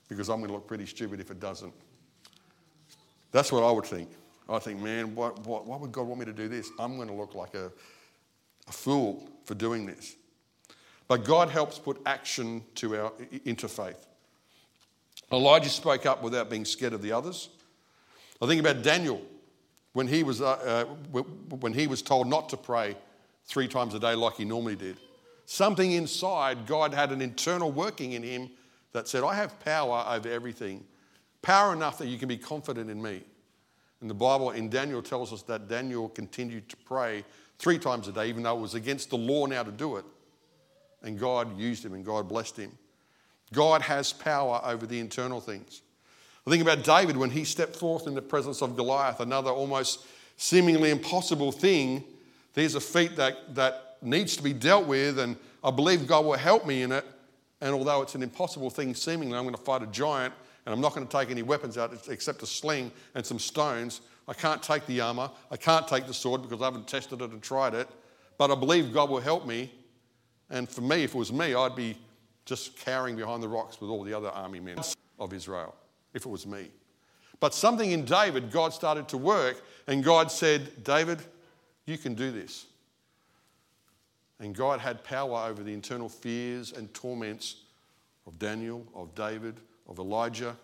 because 0.09 0.29
I'm 0.29 0.39
going 0.39 0.49
to 0.49 0.55
look 0.55 0.67
pretty 0.67 0.87
stupid 0.87 1.21
if 1.21 1.31
it 1.31 1.41
doesn't. 1.41 1.73
That's 3.31 3.53
what 3.53 3.63
I 3.63 3.71
would 3.71 3.87
think. 3.87 4.11
I 4.49 4.59
think, 4.59 4.81
man, 4.81 5.15
why, 5.15 5.29
why, 5.29 5.59
why 5.59 5.77
would 5.77 5.93
God 5.93 6.07
want 6.07 6.21
me 6.21 6.27
to 6.27 6.33
do 6.33 6.49
this? 6.49 6.71
I'm 6.79 6.97
going 6.97 7.09
to 7.09 7.15
look 7.15 7.35
like 7.35 7.55
a, 7.55 7.73
a 8.69 8.73
fool 8.73 9.29
for 9.45 9.55
doing 9.55 9.87
this. 9.87 10.17
But 11.09 11.25
God 11.25 11.49
helps 11.49 11.79
put 11.79 12.01
action 12.07 12.63
to 12.77 12.97
our, 12.97 13.13
into 13.45 13.69
faith. 13.69 14.07
Elijah 15.31 15.69
spoke 15.69 16.05
up 16.05 16.23
without 16.23 16.51
being 16.51 16.65
scared 16.65 16.93
of 16.93 17.03
the 17.03 17.13
others. 17.13 17.49
I 18.41 18.47
think 18.47 18.61
about 18.61 18.83
Daniel 18.83 19.23
when 19.93 20.07
he 20.07 20.23
was, 20.23 20.41
uh, 20.41 20.87
uh, 21.13 21.21
when 21.61 21.73
he 21.73 21.87
was 21.87 22.03
told 22.03 22.27
not 22.27 22.49
to 22.51 22.57
pray 22.57 22.97
three 23.47 23.69
times 23.69 23.95
a 23.95 24.01
day 24.01 24.15
like 24.15 24.35
he 24.35 24.45
normally 24.45 24.77
did. 24.77 24.99
Something 25.47 25.93
inside, 25.93 26.67
God 26.67 26.95
had 26.95 27.13
an 27.13 27.21
internal 27.21 27.71
working 27.71 28.13
in 28.13 28.23
him 28.23 28.51
that 28.93 29.09
said, 29.09 29.25
I 29.25 29.35
have 29.35 29.59
power 29.61 30.05
over 30.09 30.29
everything. 30.29 30.85
Power 31.43 31.73
enough 31.73 31.99
that 31.99 32.07
you 32.07 32.19
can 32.19 32.29
be 32.29 32.39
confident 32.39 32.91
in 32.91 33.03
me. 33.03 33.23
And 34.01 34.09
the 34.09 34.15
Bible 34.15 34.51
in 34.51 34.69
Daniel 34.69 35.03
tells 35.03 35.33
us 35.33 35.43
that 35.43 35.69
Daniel 35.69 36.09
continued 36.09 36.69
to 36.69 36.77
pray 36.77 37.25
three 37.59 37.79
times 37.79 38.09
a 38.09 38.13
day, 38.13 38.29
even 38.29 38.43
though 38.43 38.57
it 38.57 38.61
was 38.61 38.75
against 38.75 39.11
the 39.11 39.19
law 39.19 39.47
now 39.47 39.63
to 39.63 39.73
do 39.73 39.97
it 39.97 40.05
and 41.03 41.19
God 41.19 41.59
used 41.59 41.85
him 41.85 41.95
and 41.95 42.05
God 42.05 42.29
blessed 42.29 42.57
him. 42.57 42.73
God 43.53 43.83
has 43.83 44.13
power 44.13 44.61
over 44.65 44.87
the 44.87 44.99
internal 44.99 45.41
things. 45.41 45.83
I 46.47 46.51
think 46.51 46.63
about 46.63 46.85
David 46.85 47.17
when 47.17 47.31
he 47.31 47.45
stepped 47.45 47.77
forth 47.77 48.07
in 48.07 48.15
the 48.15 48.23
presence 48.23 48.63
of 48.63 48.77
Goliath, 48.77 49.21
another 49.21 49.51
almost 49.51 50.05
seemingly 50.37 50.91
impossible 50.91 51.53
thing. 51.53 52.05
There's 52.55 52.75
a 52.75 52.81
feat 52.81 53.17
that, 53.17 53.55
that 53.55 53.99
needs 54.03 54.37
to 54.37 54.43
be 54.43 54.53
dealt 54.53 54.87
with, 54.87 55.19
and 55.19 55.37
I 55.63 55.71
believe 55.71 56.07
God 56.07 56.25
will 56.25 56.33
help 56.33 56.67
me 56.67 56.83
in 56.83 56.93
it. 56.93 57.05
And 57.61 57.75
although 57.75 58.03
it's 58.03 58.17
an 58.17 58.23
impossible 58.23 58.71
thing, 58.71 58.95
seemingly, 58.95 59.39
I'm 59.39 59.45
going 59.45 59.55
to 59.55 59.63
fight 59.63 59.83
a 59.83 59.87
giant, 59.87 60.35
and 60.67 60.75
I'm 60.75 60.81
not 60.81 60.95
going 60.95 61.07
to 61.07 61.19
take 61.19 61.31
any 61.31 61.43
weapons 61.43 61.79
out 61.79 61.93
except 62.09 62.43
a 62.43 62.47
sling 62.47 62.91
and 63.15 63.25
some 63.25 63.39
stones. 63.39 64.01
I 64.27 64.35
can't 64.35 64.63
take 64.63 64.85
the 64.87 65.01
armor, 65.01 65.31
I 65.51 65.57
can't 65.57 65.87
take 65.87 66.07
the 66.07 66.15
sword 66.15 66.43
because 66.43 66.61
I 66.61 66.67
haven't 66.67 66.89
tested 66.89 67.23
it 67.23 67.31
and 67.31 67.43
tried 67.43 67.75
it. 67.75 67.89
But 68.39 68.51
I 68.51 68.57
believe 68.57 68.93
God 68.93 69.11
will 69.11 69.21
help 69.21 69.47
me 69.47 69.71
And 70.53 70.69
for 70.69 70.83
me, 70.83 71.03
if 71.03 71.15
it 71.15 71.19
was 71.19 71.33
me, 71.33 71.55
I'd 71.55 71.75
be 71.75 71.97
just 72.45 72.77
cowering 72.77 73.17
behind 73.17 73.43
the 73.43 73.49
rocks 73.49 73.81
with 73.81 73.89
all 73.91 74.05
the 74.05 74.13
other 74.13 74.29
army 74.29 74.61
men 74.61 74.79
of 75.19 75.33
Israel, 75.33 75.75
if 76.15 76.27
it 76.27 76.29
was 76.29 76.47
me. 76.47 76.69
But 77.41 77.55
something 77.55 77.91
in 77.91 78.05
David, 78.05 78.53
God 78.53 78.73
started 78.73 79.09
to 79.09 79.19
work, 79.19 79.63
and 79.87 80.05
God 80.05 80.31
said, 80.31 80.85
David, 80.85 81.19
you 81.87 81.99
can 81.99 82.15
do 82.15 82.31
this. 82.31 82.67
And 84.39 84.55
God 84.55 84.81
had 84.81 85.05
power 85.05 85.49
over 85.49 85.63
the 85.63 85.73
internal 85.73 86.09
fears 86.09 86.73
and 86.73 86.93
torments 86.95 87.57
of 88.27 88.39
Daniel, 88.39 88.87
of 88.95 89.15
David, 89.15 89.57
of 89.89 89.99
Elijah, 89.99 90.57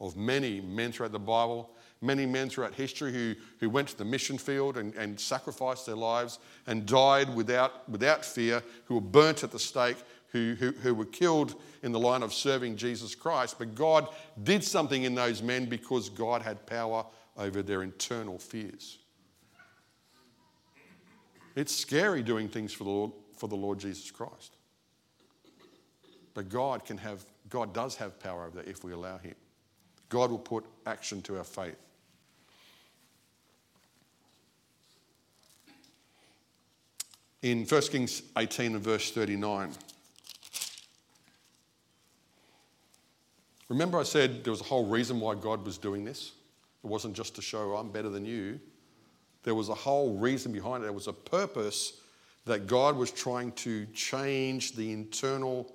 of 0.00 0.16
many 0.16 0.60
men 0.60 0.92
throughout 0.92 1.12
the 1.12 1.18
Bible, 1.18 1.70
many 2.00 2.26
men 2.26 2.48
throughout 2.48 2.74
history 2.74 3.12
who, 3.12 3.34
who 3.58 3.70
went 3.70 3.88
to 3.88 3.98
the 3.98 4.04
mission 4.04 4.38
field 4.38 4.76
and, 4.76 4.94
and 4.94 5.18
sacrificed 5.18 5.86
their 5.86 5.96
lives 5.96 6.38
and 6.66 6.86
died 6.86 7.34
without, 7.34 7.88
without 7.88 8.24
fear, 8.24 8.62
who 8.84 8.96
were 8.96 9.00
burnt 9.00 9.42
at 9.42 9.50
the 9.50 9.58
stake, 9.58 9.96
who, 10.36 10.54
who, 10.54 10.72
who 10.72 10.94
were 10.94 11.06
killed 11.06 11.54
in 11.82 11.92
the 11.92 11.98
line 11.98 12.22
of 12.22 12.34
serving 12.34 12.76
Jesus 12.76 13.14
Christ. 13.14 13.58
But 13.58 13.74
God 13.74 14.08
did 14.42 14.62
something 14.62 15.04
in 15.04 15.14
those 15.14 15.42
men 15.42 15.66
because 15.66 16.10
God 16.10 16.42
had 16.42 16.66
power 16.66 17.06
over 17.38 17.62
their 17.62 17.82
internal 17.82 18.38
fears. 18.38 18.98
It's 21.54 21.74
scary 21.74 22.22
doing 22.22 22.48
things 22.48 22.72
for 22.74 22.84
the 22.84 22.90
Lord, 22.90 23.12
for 23.34 23.48
the 23.48 23.56
Lord 23.56 23.78
Jesus 23.78 24.10
Christ. 24.10 24.56
But 26.34 26.50
God 26.50 26.84
can 26.84 26.98
have, 26.98 27.24
God 27.48 27.72
does 27.72 27.96
have 27.96 28.20
power 28.20 28.44
over 28.44 28.56
that 28.56 28.68
if 28.68 28.84
we 28.84 28.92
allow 28.92 29.16
Him. 29.16 29.34
God 30.10 30.30
will 30.30 30.38
put 30.38 30.66
action 30.84 31.22
to 31.22 31.38
our 31.38 31.44
faith. 31.44 31.78
In 37.40 37.64
1 37.64 37.82
Kings 37.82 38.22
18 38.36 38.74
and 38.74 38.84
verse 38.84 39.10
39, 39.12 39.70
remember 43.68 43.98
I 43.98 44.04
said 44.04 44.44
there 44.44 44.50
was 44.50 44.60
a 44.60 44.64
whole 44.64 44.86
reason 44.86 45.20
why 45.20 45.34
God 45.34 45.64
was 45.64 45.78
doing 45.78 46.04
this? 46.04 46.32
It 46.84 46.86
wasn't 46.86 47.14
just 47.14 47.34
to 47.36 47.42
show 47.42 47.74
I'm 47.76 47.90
better 47.90 48.08
than 48.08 48.24
you. 48.24 48.60
There 49.42 49.54
was 49.54 49.68
a 49.68 49.74
whole 49.74 50.18
reason 50.18 50.52
behind 50.52 50.82
it. 50.82 50.86
There 50.86 50.92
was 50.92 51.08
a 51.08 51.12
purpose 51.12 52.00
that 52.46 52.66
God 52.66 52.96
was 52.96 53.10
trying 53.10 53.52
to 53.52 53.86
change 53.86 54.72
the 54.72 54.92
internal 54.92 55.72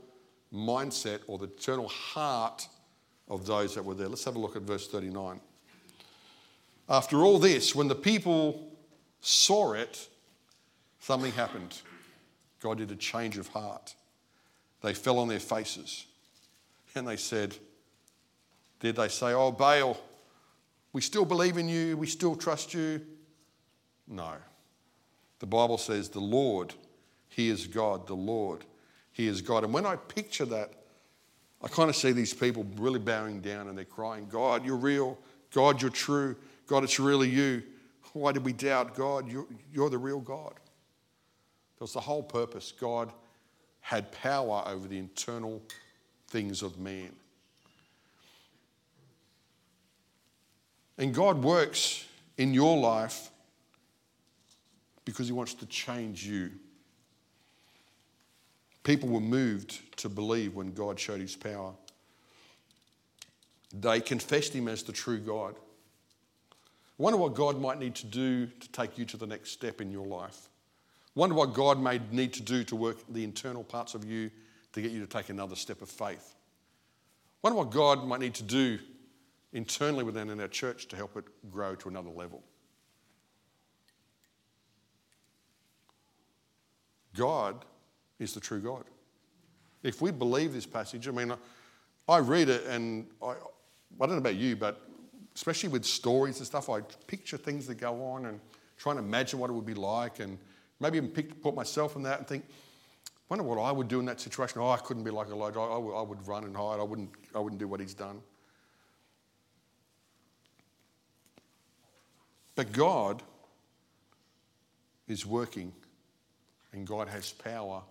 mindset 0.54 1.20
or 1.28 1.38
the 1.38 1.46
eternal 1.46 1.88
heart 1.88 2.68
of 3.28 3.46
those 3.46 3.76
that 3.76 3.84
were 3.84 3.94
there. 3.94 4.08
Let's 4.08 4.26
have 4.26 4.36
a 4.36 4.40
look 4.40 4.56
at 4.56 4.64
verse 4.64 4.88
39. 4.88 5.40
After 6.90 7.24
all 7.24 7.40
this, 7.40 7.74
when 7.74 7.88
the 7.88 7.96
people 7.96 8.70
saw 9.22 9.74
it, 9.74 10.10
something 11.00 11.32
happened. 11.32 11.82
God 12.60 12.78
did 12.78 12.92
a 12.92 12.96
change 12.96 13.38
of 13.38 13.48
heart. 13.48 13.96
They 14.82 14.94
fell 14.94 15.20
on 15.20 15.28
their 15.28 15.40
faces 15.40 16.06
and 16.96 17.08
they 17.08 17.16
said, 17.16 17.56
Did 18.82 18.98
they 18.98 19.08
say, 19.08 19.32
Oh, 19.32 19.52
Baal, 19.52 19.98
we 20.92 21.00
still 21.00 21.26
believe 21.26 21.58
in 21.58 21.70
you, 21.70 21.96
we 21.96 22.08
still 22.08 22.36
trust 22.36 22.74
you? 22.74 23.02
No. 24.08 24.34
The 25.40 25.46
Bible 25.46 25.78
says, 25.78 26.10
The 26.10 26.20
Lord, 26.20 26.74
He 27.30 27.48
is 27.50 27.66
God, 27.68 28.08
the 28.08 28.16
Lord, 28.16 28.66
he 29.12 29.28
is 29.28 29.42
God. 29.42 29.64
And 29.64 29.74
when 29.74 29.86
I 29.86 29.96
picture 29.96 30.46
that, 30.46 30.72
I 31.62 31.68
kind 31.68 31.90
of 31.90 31.96
see 31.96 32.12
these 32.12 32.34
people 32.34 32.66
really 32.78 33.00
bowing 33.00 33.42
down 33.42 33.68
and 33.68 33.78
they're 33.78 33.86
crying, 33.86 34.28
God, 34.30 34.66
you're 34.66 34.78
real. 34.78 35.18
God, 35.54 35.82
you're 35.82 35.92
true. 35.92 36.36
God, 36.66 36.84
it's 36.84 37.00
really 37.00 37.30
you. 37.30 37.62
Why 38.14 38.32
did 38.32 38.44
we 38.44 38.54
doubt 38.54 38.96
God? 38.96 39.30
You're, 39.30 39.46
you're 39.72 39.90
the 39.90 39.98
real 39.98 40.20
God. 40.20 40.54
That 41.76 41.82
was 41.82 41.94
the 41.94 42.00
whole 42.00 42.24
purpose. 42.24 42.72
God 42.72 43.12
had 43.82 44.12
power 44.12 44.64
over 44.66 44.88
the 44.88 44.98
internal 44.98 45.62
things 46.28 46.62
of 46.62 46.80
man. 46.80 47.12
And 51.02 51.14
God 51.14 51.44
works 51.44 52.06
in 52.38 52.54
your 52.54 52.78
life 52.78 53.32
because 55.04 55.26
He 55.26 55.34
wants 55.34 55.56
to 55.56 55.66
change 55.66 56.26
you. 56.26 56.52
People 58.84 59.10
were 59.10 59.20
moved 59.20 59.98
to 59.98 60.10
believe 60.10 60.56
when 60.56 60.74
God 60.74 61.00
showed 61.00 61.20
his 61.20 61.36
power. 61.36 61.74
They 63.74 64.00
confessed 64.00 64.54
him 64.54 64.68
as 64.68 64.84
the 64.84 64.92
true 64.92 65.20
God. 65.20 65.56
I 65.56 67.04
wonder 67.04 67.18
what 67.18 67.36
God 67.36 67.60
might 67.60 67.80
need 67.80 67.96
to 67.96 68.06
do 68.08 68.48
to 68.48 68.70
take 68.70 68.98
you 68.98 69.06
to 69.06 69.18
the 69.18 69.28
next 69.28 69.52
step 69.52 69.82
in 69.82 69.92
your 69.92 70.06
life. 70.06 70.50
I 71.16 71.20
wonder 71.20 71.36
what 71.36 71.54
God 71.54 71.80
may 71.80 72.00
need 72.12 72.34
to 72.34 72.42
do 72.42 72.64
to 72.66 72.76
work 72.76 72.98
the 73.10 73.24
internal 73.24 73.64
parts 73.64 73.94
of 73.94 74.04
you 74.04 74.30
to 74.74 74.82
get 74.82 74.92
you 74.92 75.00
to 75.00 75.08
take 75.08 75.30
another 75.30 75.56
step 75.56 75.82
of 75.82 75.90
faith. 75.90 76.36
I 77.44 77.48
wonder 77.48 77.58
what 77.58 77.72
God 77.72 78.06
might 78.06 78.20
need 78.20 78.36
to 78.36 78.44
do 78.44 78.80
internally 79.54 80.04
within 80.04 80.40
our 80.40 80.48
church 80.48 80.88
to 80.88 80.96
help 80.96 81.18
it 81.18 81.26
grow 81.52 81.76
to 81.76 81.90
another 81.90 82.10
level. 82.10 82.42
God 87.16 87.66
is 88.20 88.34
the 88.34 88.40
true 88.40 88.62
God. 88.62 88.86
If 89.84 90.02
we 90.02 90.12
believe 90.12 90.54
this 90.54 90.66
passage, 90.66 91.08
I 91.08 91.12
mean, 91.12 91.34
I 92.08 92.20
read 92.20 92.50
it 92.50 92.66
and 92.68 93.08
I, 93.22 93.32
I 93.32 93.36
don't 94.00 94.12
know 94.12 94.18
about 94.18 94.36
you, 94.36 94.56
but 94.56 94.82
especially 95.36 95.70
with 95.70 95.86
stories 95.86 96.38
and 96.38 96.48
stuff, 96.48 96.70
I 96.70 96.82
picture 97.08 97.38
things 97.38 97.68
that 97.68 97.76
go 97.76 98.04
on 98.04 98.28
and 98.28 98.40
try 98.78 98.92
and 98.92 99.00
imagine 99.00 99.40
what 99.40 99.50
it 99.50 99.54
would 99.54 99.66
be 99.66 99.74
like 99.74 100.20
and 100.20 100.38
maybe 100.80 100.98
even 100.98 101.10
pick, 101.10 101.42
put 101.42 101.56
myself 101.56 101.96
in 101.96 102.04
that 102.04 102.20
and 102.20 102.28
think, 102.28 102.46
wonder 103.30 103.44
what 103.44 103.60
I 103.60 103.72
would 103.72 103.88
do 103.88 104.00
in 104.00 104.06
that 104.06 104.20
situation. 104.20 104.62
Oh, 104.62 104.70
I 104.70 104.78
couldn't 104.78 105.04
be 105.04 105.12
like 105.12 105.30
Elijah. 105.30 105.60
I, 105.60 105.78
I 105.78 106.02
would 106.02 106.28
run 106.28 106.44
and 106.44 106.56
hide. 106.56 106.80
I 106.80 106.84
wouldn't, 106.84 107.10
I 107.36 107.40
wouldn't 107.40 107.60
do 107.60 107.68
what 107.68 107.80
he's 107.80 107.94
done. 107.94 108.22
But 112.56 112.72
God 112.72 113.22
is 115.08 115.26
working 115.26 115.72
and 116.74 116.86
God 116.86 117.08
has 117.08 117.32
power 117.32 117.82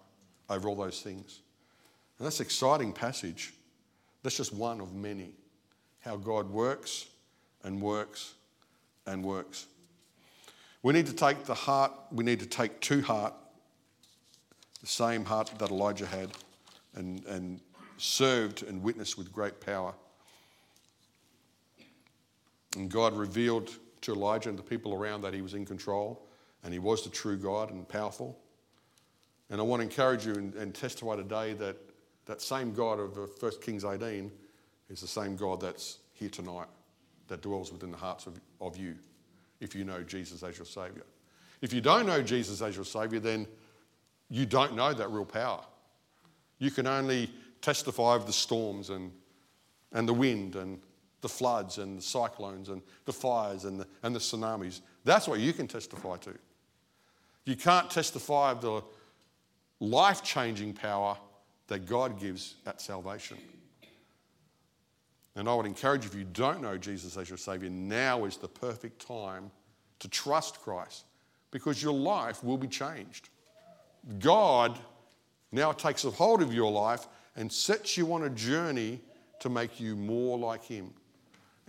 over 0.48 0.68
all 0.68 0.76
those 0.76 1.02
things. 1.02 1.40
And 2.18 2.26
that's 2.26 2.40
an 2.40 2.46
exciting 2.46 2.92
passage. 2.92 3.52
That's 4.22 4.36
just 4.36 4.52
one 4.52 4.80
of 4.80 4.94
many. 4.94 5.32
How 6.00 6.16
God 6.16 6.50
works 6.50 7.06
and 7.62 7.80
works 7.80 8.34
and 9.06 9.24
works. 9.24 9.66
We 10.82 10.94
need 10.94 11.06
to 11.06 11.12
take 11.12 11.44
the 11.44 11.54
heart, 11.54 11.92
we 12.10 12.24
need 12.24 12.40
to 12.40 12.46
take 12.46 12.80
to 12.80 13.02
heart 13.02 13.34
the 14.80 14.86
same 14.86 15.24
heart 15.24 15.52
that 15.58 15.70
Elijah 15.70 16.06
had 16.06 16.30
and, 16.94 17.24
and 17.26 17.60
served 17.98 18.62
and 18.62 18.82
witnessed 18.82 19.18
with 19.18 19.30
great 19.32 19.60
power. 19.60 19.94
And 22.76 22.90
God 22.90 23.14
revealed 23.14 23.70
to 24.02 24.12
Elijah 24.12 24.48
and 24.48 24.58
the 24.58 24.62
people 24.62 24.94
around 24.94 25.22
that 25.22 25.34
he 25.34 25.42
was 25.42 25.54
in 25.54 25.64
control 25.64 26.26
and 26.62 26.72
he 26.72 26.78
was 26.78 27.02
the 27.04 27.10
true 27.10 27.36
God 27.36 27.70
and 27.70 27.88
powerful. 27.88 28.38
And 29.50 29.60
I 29.60 29.64
want 29.64 29.80
to 29.80 29.84
encourage 29.84 30.26
you 30.26 30.34
and, 30.34 30.54
and 30.54 30.74
testify 30.74 31.16
today 31.16 31.54
that 31.54 31.76
that 32.26 32.40
same 32.40 32.72
God 32.72 33.00
of 33.00 33.16
1 33.16 33.28
uh, 33.42 33.50
Kings 33.60 33.84
18 33.84 34.30
is 34.88 35.00
the 35.00 35.08
same 35.08 35.34
God 35.34 35.60
that's 35.60 35.98
here 36.12 36.28
tonight, 36.28 36.68
that 37.26 37.42
dwells 37.42 37.72
within 37.72 37.90
the 37.90 37.96
hearts 37.96 38.26
of, 38.26 38.40
of 38.60 38.76
you, 38.76 38.94
if 39.58 39.74
you 39.74 39.84
know 39.84 40.02
Jesus 40.02 40.42
as 40.44 40.56
your 40.56 40.64
Saviour. 40.64 41.04
If 41.60 41.72
you 41.72 41.80
don't 41.80 42.06
know 42.06 42.22
Jesus 42.22 42.62
as 42.62 42.76
your 42.76 42.84
Saviour, 42.84 43.20
then 43.20 43.48
you 44.28 44.46
don't 44.46 44.76
know 44.76 44.94
that 44.94 45.10
real 45.10 45.24
power. 45.24 45.64
You 46.58 46.70
can 46.70 46.86
only 46.86 47.30
testify 47.62 48.14
of 48.14 48.26
the 48.26 48.32
storms 48.32 48.90
and, 48.90 49.10
and 49.92 50.08
the 50.08 50.14
wind 50.14 50.54
and 50.54 50.80
the 51.20 51.28
floods 51.28 51.78
and 51.78 51.98
the 51.98 52.02
cyclones 52.02 52.68
and 52.68 52.82
the 53.04 53.12
fires 53.12 53.64
and 53.64 53.80
the, 53.80 53.86
and 54.02 54.14
the 54.14 54.18
tsunamis. 54.18 54.80
That's 55.04 55.28
what 55.28 55.40
you 55.40 55.52
can 55.52 55.66
testify 55.66 56.16
to. 56.18 56.34
You 57.44 57.56
can't 57.56 57.90
testify 57.90 58.52
of 58.52 58.60
the 58.60 58.82
life 59.80 60.22
changing 60.22 60.74
power 60.74 61.16
that 61.68 61.86
God 61.86 62.20
gives 62.20 62.56
at 62.66 62.80
salvation. 62.80 63.38
And 65.36 65.48
I 65.48 65.54
would 65.54 65.66
encourage 65.66 66.04
you, 66.04 66.10
if 66.10 66.16
you 66.16 66.24
don't 66.24 66.60
know 66.60 66.76
Jesus 66.76 67.16
as 67.16 67.28
your 67.28 67.38
Savior, 67.38 67.70
now 67.70 68.24
is 68.24 68.36
the 68.36 68.48
perfect 68.48 69.06
time 69.06 69.50
to 70.00 70.08
trust 70.08 70.60
Christ 70.60 71.04
because 71.50 71.82
your 71.82 71.92
life 71.92 72.42
will 72.42 72.58
be 72.58 72.66
changed. 72.68 73.28
God 74.18 74.78
now 75.52 75.72
takes 75.72 76.04
a 76.04 76.10
hold 76.10 76.42
of 76.42 76.52
your 76.52 76.70
life 76.70 77.06
and 77.36 77.50
sets 77.50 77.96
you 77.96 78.12
on 78.12 78.24
a 78.24 78.30
journey 78.30 79.00
to 79.40 79.48
make 79.48 79.80
you 79.80 79.96
more 79.96 80.38
like 80.38 80.64
Him. 80.64 80.92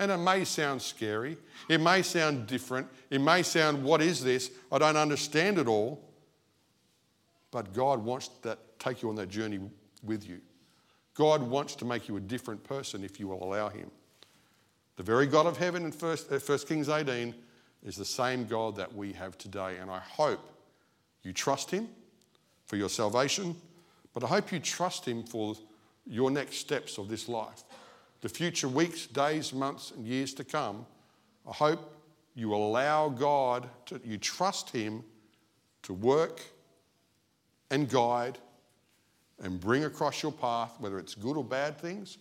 And 0.01 0.11
it 0.11 0.17
may 0.17 0.45
sound 0.45 0.81
scary, 0.81 1.37
it 1.69 1.79
may 1.79 2.01
sound 2.01 2.47
different, 2.47 2.87
it 3.11 3.21
may 3.21 3.43
sound, 3.43 3.83
what 3.83 4.01
is 4.01 4.23
this? 4.23 4.49
I 4.71 4.79
don't 4.79 4.97
understand 4.97 5.59
it 5.59 5.67
all. 5.67 6.03
But 7.51 7.71
God 7.71 8.03
wants 8.03 8.29
to 8.41 8.57
take 8.79 9.03
you 9.03 9.09
on 9.09 9.15
that 9.17 9.29
journey 9.29 9.59
with 10.01 10.27
you. 10.27 10.41
God 11.13 11.43
wants 11.43 11.75
to 11.75 11.85
make 11.85 12.07
you 12.07 12.17
a 12.17 12.19
different 12.19 12.63
person 12.63 13.03
if 13.03 13.19
you 13.19 13.27
will 13.27 13.43
allow 13.43 13.69
Him. 13.69 13.91
The 14.95 15.03
very 15.03 15.27
God 15.27 15.45
of 15.45 15.57
heaven 15.57 15.85
in 15.85 15.91
1, 15.91 16.17
uh, 16.31 16.57
Kings 16.67 16.89
18 16.89 17.35
is 17.85 17.95
the 17.95 18.03
same 18.03 18.47
God 18.47 18.75
that 18.77 18.91
we 18.91 19.13
have 19.13 19.37
today. 19.37 19.77
And 19.79 19.91
I 19.91 19.99
hope 19.99 20.39
you 21.21 21.31
trust 21.31 21.69
Him 21.69 21.87
for 22.65 22.75
your 22.75 22.89
salvation. 22.89 23.55
But 24.15 24.23
I 24.23 24.27
hope 24.27 24.51
you 24.51 24.57
trust 24.57 25.07
Him 25.07 25.21
for 25.21 25.55
your 26.07 26.31
next 26.31 26.55
steps 26.55 26.97
of 26.97 27.07
this 27.07 27.29
life. 27.29 27.63
The 28.21 28.29
future 28.29 28.67
weeks, 28.67 29.07
days, 29.07 29.51
months, 29.51 29.91
and 29.91 30.05
years 30.05 30.33
to 30.35 30.43
come, 30.43 30.85
I 31.47 31.53
hope 31.53 31.97
you 32.35 32.53
allow 32.53 33.09
God 33.09 33.67
to, 33.87 33.99
you 34.03 34.17
trust 34.17 34.69
Him 34.69 35.03
to 35.83 35.93
work 35.93 36.41
and 37.71 37.89
guide 37.89 38.37
and 39.41 39.59
bring 39.59 39.85
across 39.85 40.21
your 40.21 40.31
path, 40.31 40.75
whether 40.79 40.99
it's 40.99 41.15
good 41.15 41.35
or 41.35 41.43
bad 41.43 41.79
things. 41.79 42.19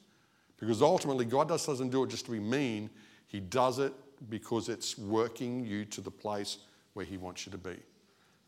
Because 0.59 0.83
ultimately, 0.83 1.25
God 1.25 1.49
just 1.49 1.67
doesn't 1.67 1.91
do 1.91 2.05
it 2.05 2.11
just 2.11 2.27
to 2.27 2.33
be 2.33 2.41
mean, 2.41 2.91
He 3.27 3.41
does 3.41 3.79
it 3.79 3.93
because 4.29 4.69
it's 4.69 4.99
working 4.99 5.65
you 5.65 5.85
to 5.87 6.01
the 6.01 6.11
place 6.11 6.59
where 6.95 7.05
He 7.05 7.19
wants 7.19 7.47
you 7.47 7.53
to 7.53 7.59
be. 7.59 7.77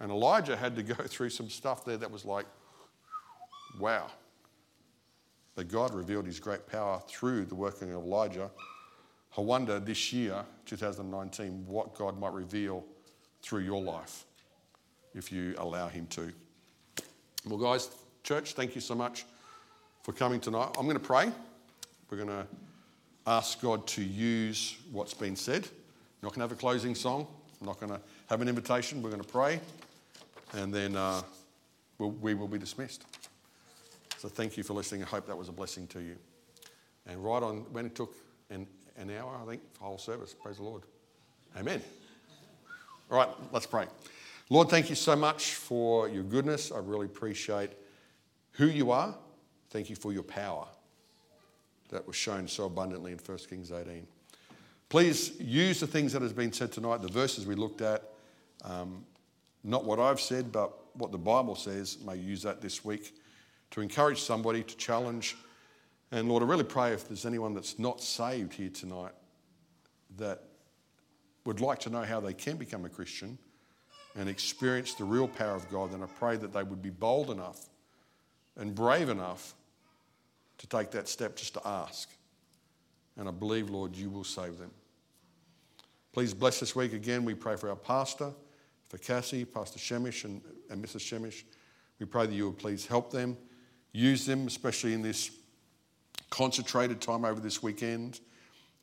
And 0.01 0.11
Elijah 0.11 0.57
had 0.57 0.75
to 0.77 0.83
go 0.83 0.95
through 1.07 1.31
some 1.31 1.49
stuff 1.49 1.85
there 1.85 1.97
that 1.99 2.11
was 2.11 2.25
like, 2.25 2.47
wow. 3.79 4.11
But 5.55 5.69
God 5.69 5.95
revealed 5.95 6.27
His 6.27 6.41
great 6.41 6.67
power 6.67 7.01
through 7.09 7.45
the 7.47 7.55
working 7.55 7.93
of 7.93 8.03
Elijah. 8.03 8.51
I 9.37 9.41
wonder 9.41 9.79
this 9.81 10.13
year, 10.13 10.45
2019, 10.67 11.67
what 11.67 11.95
God 11.95 12.19
might 12.19 12.33
reveal 12.33 12.85
through 13.43 13.61
your 13.61 13.83
life 13.83 14.25
if 15.15 15.33
you 15.33 15.55
allow 15.59 15.89
Him 15.89 16.07
to. 16.09 16.33
Well, 17.47 17.59
guys, 17.59 17.91
church, 18.23 18.53
thank 18.53 18.75
you 18.75 18.81
so 18.81 18.95
much 18.95 19.25
for 20.03 20.13
coming 20.13 20.41
tonight. 20.41 20.71
I'm 20.79 20.85
going 20.85 20.99
to 20.99 21.01
pray. 21.01 21.31
We're 22.11 22.19
going 22.19 22.29
to 22.29 22.47
ask 23.27 23.61
God 23.61 23.87
to 23.89 24.03
use 24.03 24.77
what's 24.91 25.15
been 25.15 25.37
said. 25.37 25.65
I'm 25.65 26.23
not 26.23 26.31
going 26.31 26.41
to 26.41 26.49
have 26.49 26.53
a 26.53 26.61
closing 26.61 26.95
song. 26.95 27.27
I'm 27.61 27.67
not 27.67 27.79
going 27.79 27.93
to 27.93 28.01
have 28.29 28.41
an 28.41 28.49
invitation. 28.49 29.03
We're 29.03 29.11
going 29.11 29.23
to 29.23 29.29
pray, 29.29 29.61
and 30.55 30.75
then 30.75 30.97
uh, 30.97 31.23
we'll, 31.99 32.11
we 32.11 32.35
will 32.35 32.49
be 32.49 32.59
dismissed. 32.59 33.05
So 34.23 34.29
thank 34.29 34.57
you 34.57 34.63
for 34.63 34.73
listening. 34.73 35.03
I 35.03 35.07
hope 35.07 35.27
that 35.27 35.37
was 35.37 35.49
a 35.49 35.53
blessing 35.53 35.89
to 35.89 36.01
you. 36.01 36.15
And 37.09 37.25
right 37.25 37.43
on, 37.43 37.67
when 37.73 37.87
it 37.87 37.97
took 37.97 38.15
an, 38.51 38.69
an 38.97 39.11
hour, 39.11 39.37
I 39.43 39.45
think, 39.51 39.63
for 39.73 39.83
whole 39.83 39.99
service. 39.99 40.33
Praise 40.33 40.59
the 40.59 40.63
Lord. 40.63 40.85
Amen. 41.59 41.83
All 43.11 43.19
right, 43.19 43.29
let's 43.51 43.67
pray. 43.67 43.87
Lord, 44.49 44.69
thank 44.69 44.89
you 44.91 44.95
so 44.95 45.17
much 45.17 45.55
for 45.55 46.09
your 46.09 46.23
goodness. 46.23 46.71
I 46.71 46.79
really 46.79 47.07
appreciate 47.07 47.71
who 48.53 48.67
you 48.67 48.93
are. 48.93 49.13
Thank 49.71 49.91
you 49.91 49.97
for 49.97 50.13
your 50.13 50.23
power 50.23 50.69
that 51.89 52.07
was 52.07 52.15
shown 52.15 52.47
so 52.47 52.67
abundantly 52.67 53.11
in 53.11 53.19
1 53.19 53.39
Kings 53.51 53.73
18. 53.73 54.07
Please 54.89 55.33
use 55.41 55.81
the 55.81 55.89
things 55.89 56.13
that 56.13 56.23
has 56.23 56.33
been 56.33 56.53
said 56.53 56.71
tonight, 56.71 57.03
the 57.03 57.09
verses 57.09 57.45
we 57.45 57.57
looked 57.57 57.81
at, 57.81 58.05
um, 58.63 59.05
not 59.65 59.85
what 59.85 59.99
I've 59.99 60.21
said, 60.21 60.53
but 60.53 60.73
what 60.95 61.11
the 61.11 61.19
Bible 61.19 61.57
says. 61.57 61.99
May 62.07 62.19
use 62.19 62.43
that 62.43 62.61
this 62.61 62.85
week 62.85 63.17
to 63.73 63.81
encourage 63.81 64.21
somebody, 64.21 64.63
to 64.63 64.77
challenge. 64.77 65.37
And 66.13 66.29
Lord, 66.29 66.43
I 66.43 66.47
really 66.47 66.65
pray 66.65 66.93
if 66.93 67.09
there's 67.09 67.27
anyone 67.27 67.55
that's 67.55 67.79
not 67.79 68.01
saved 68.01 68.53
here 68.53 68.69
tonight 68.69 69.13
that 70.17 70.43
would 71.45 71.61
like 71.61 71.81
to 71.81 71.91
know 71.91 72.03
how 72.03 72.21
they 72.21 72.35
can 72.35 72.57
become 72.57 72.85
a 72.85 72.89
Christian 72.89 73.39
and 74.15 74.29
experience 74.29 74.95
the 74.95 75.05
real 75.05 75.27
power 75.27 75.55
of 75.55 75.69
God, 75.71 75.93
then 75.93 76.03
I 76.03 76.07
pray 76.07 76.37
that 76.37 76.53
they 76.53 76.63
would 76.63 76.83
be 76.83 76.91
bold 76.91 77.31
enough 77.31 77.71
and 78.57 78.75
brave 78.75 79.09
enough 79.09 79.55
to 80.59 80.67
take 80.67 80.91
that 80.91 81.09
step 81.09 81.35
just 81.35 81.55
to 81.55 81.67
ask. 81.67 82.11
And 83.17 83.27
I 83.27 83.33
believe, 83.33 83.71
Lord, 83.71 83.97
you 83.97 84.11
will 84.11 84.25
save 84.25 84.59
them. 84.59 84.71
Please 86.13 86.35
bless 86.35 86.61
this 86.61 86.77
week 86.77 86.93
again. 86.93 87.25
We 87.25 87.35
pray 87.35 87.57
for 87.57 87.71
our 87.71 87.77
pastor, 87.77 88.33
for 88.91 88.99
Cassie, 88.99 89.47
Pastor 89.47 89.79
Shemish, 89.79 90.27
and, 90.27 90.43
and 90.69 90.85
Mrs. 90.85 91.01
Shemish. 91.01 91.45
We 91.99 92.05
pray 92.05 92.27
that 92.27 92.35
you 92.35 92.45
will 92.45 92.53
please 92.53 92.87
help 92.87 93.11
them 93.11 93.39
use 93.93 94.27
them, 94.27 94.47
especially 94.47 94.95
in 94.95 95.03
this 95.03 95.31
concentrated 96.31 97.01
time 97.01 97.25
over 97.25 97.41
this 97.41 97.63
weekend 97.63 98.21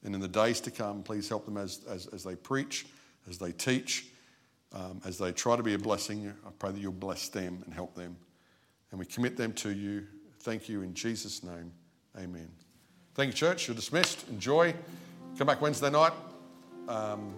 and 0.03 0.13
in 0.13 0.21
the 0.21 0.27
days 0.27 0.61
to 0.61 0.71
come. 0.71 1.03
Please 1.03 1.27
help 1.27 1.45
them 1.45 1.57
as, 1.57 1.81
as, 1.89 2.07
as 2.07 2.23
they 2.23 2.35
preach, 2.35 2.85
as 3.27 3.37
they 3.37 3.51
teach, 3.51 4.07
um, 4.73 5.01
as 5.05 5.17
they 5.17 5.31
try 5.31 5.55
to 5.55 5.63
be 5.63 5.73
a 5.73 5.79
blessing. 5.79 6.31
I 6.45 6.49
pray 6.59 6.71
that 6.71 6.79
you'll 6.79 6.91
bless 6.91 7.27
them 7.29 7.61
and 7.65 7.73
help 7.73 7.95
them. 7.95 8.15
And 8.91 8.99
we 8.99 9.05
commit 9.05 9.35
them 9.35 9.53
to 9.53 9.71
you. 9.71 10.05
Thank 10.41 10.69
you 10.69 10.83
in 10.83 10.93
Jesus' 10.93 11.43
name. 11.43 11.71
Amen. 12.17 12.49
Thank 13.15 13.27
you, 13.27 13.33
church. 13.33 13.67
You're 13.67 13.75
dismissed. 13.75 14.27
Enjoy. 14.29 14.73
Come 15.37 15.47
back 15.47 15.61
Wednesday 15.61 15.89
night. 15.89 16.13
Um, 16.87 17.35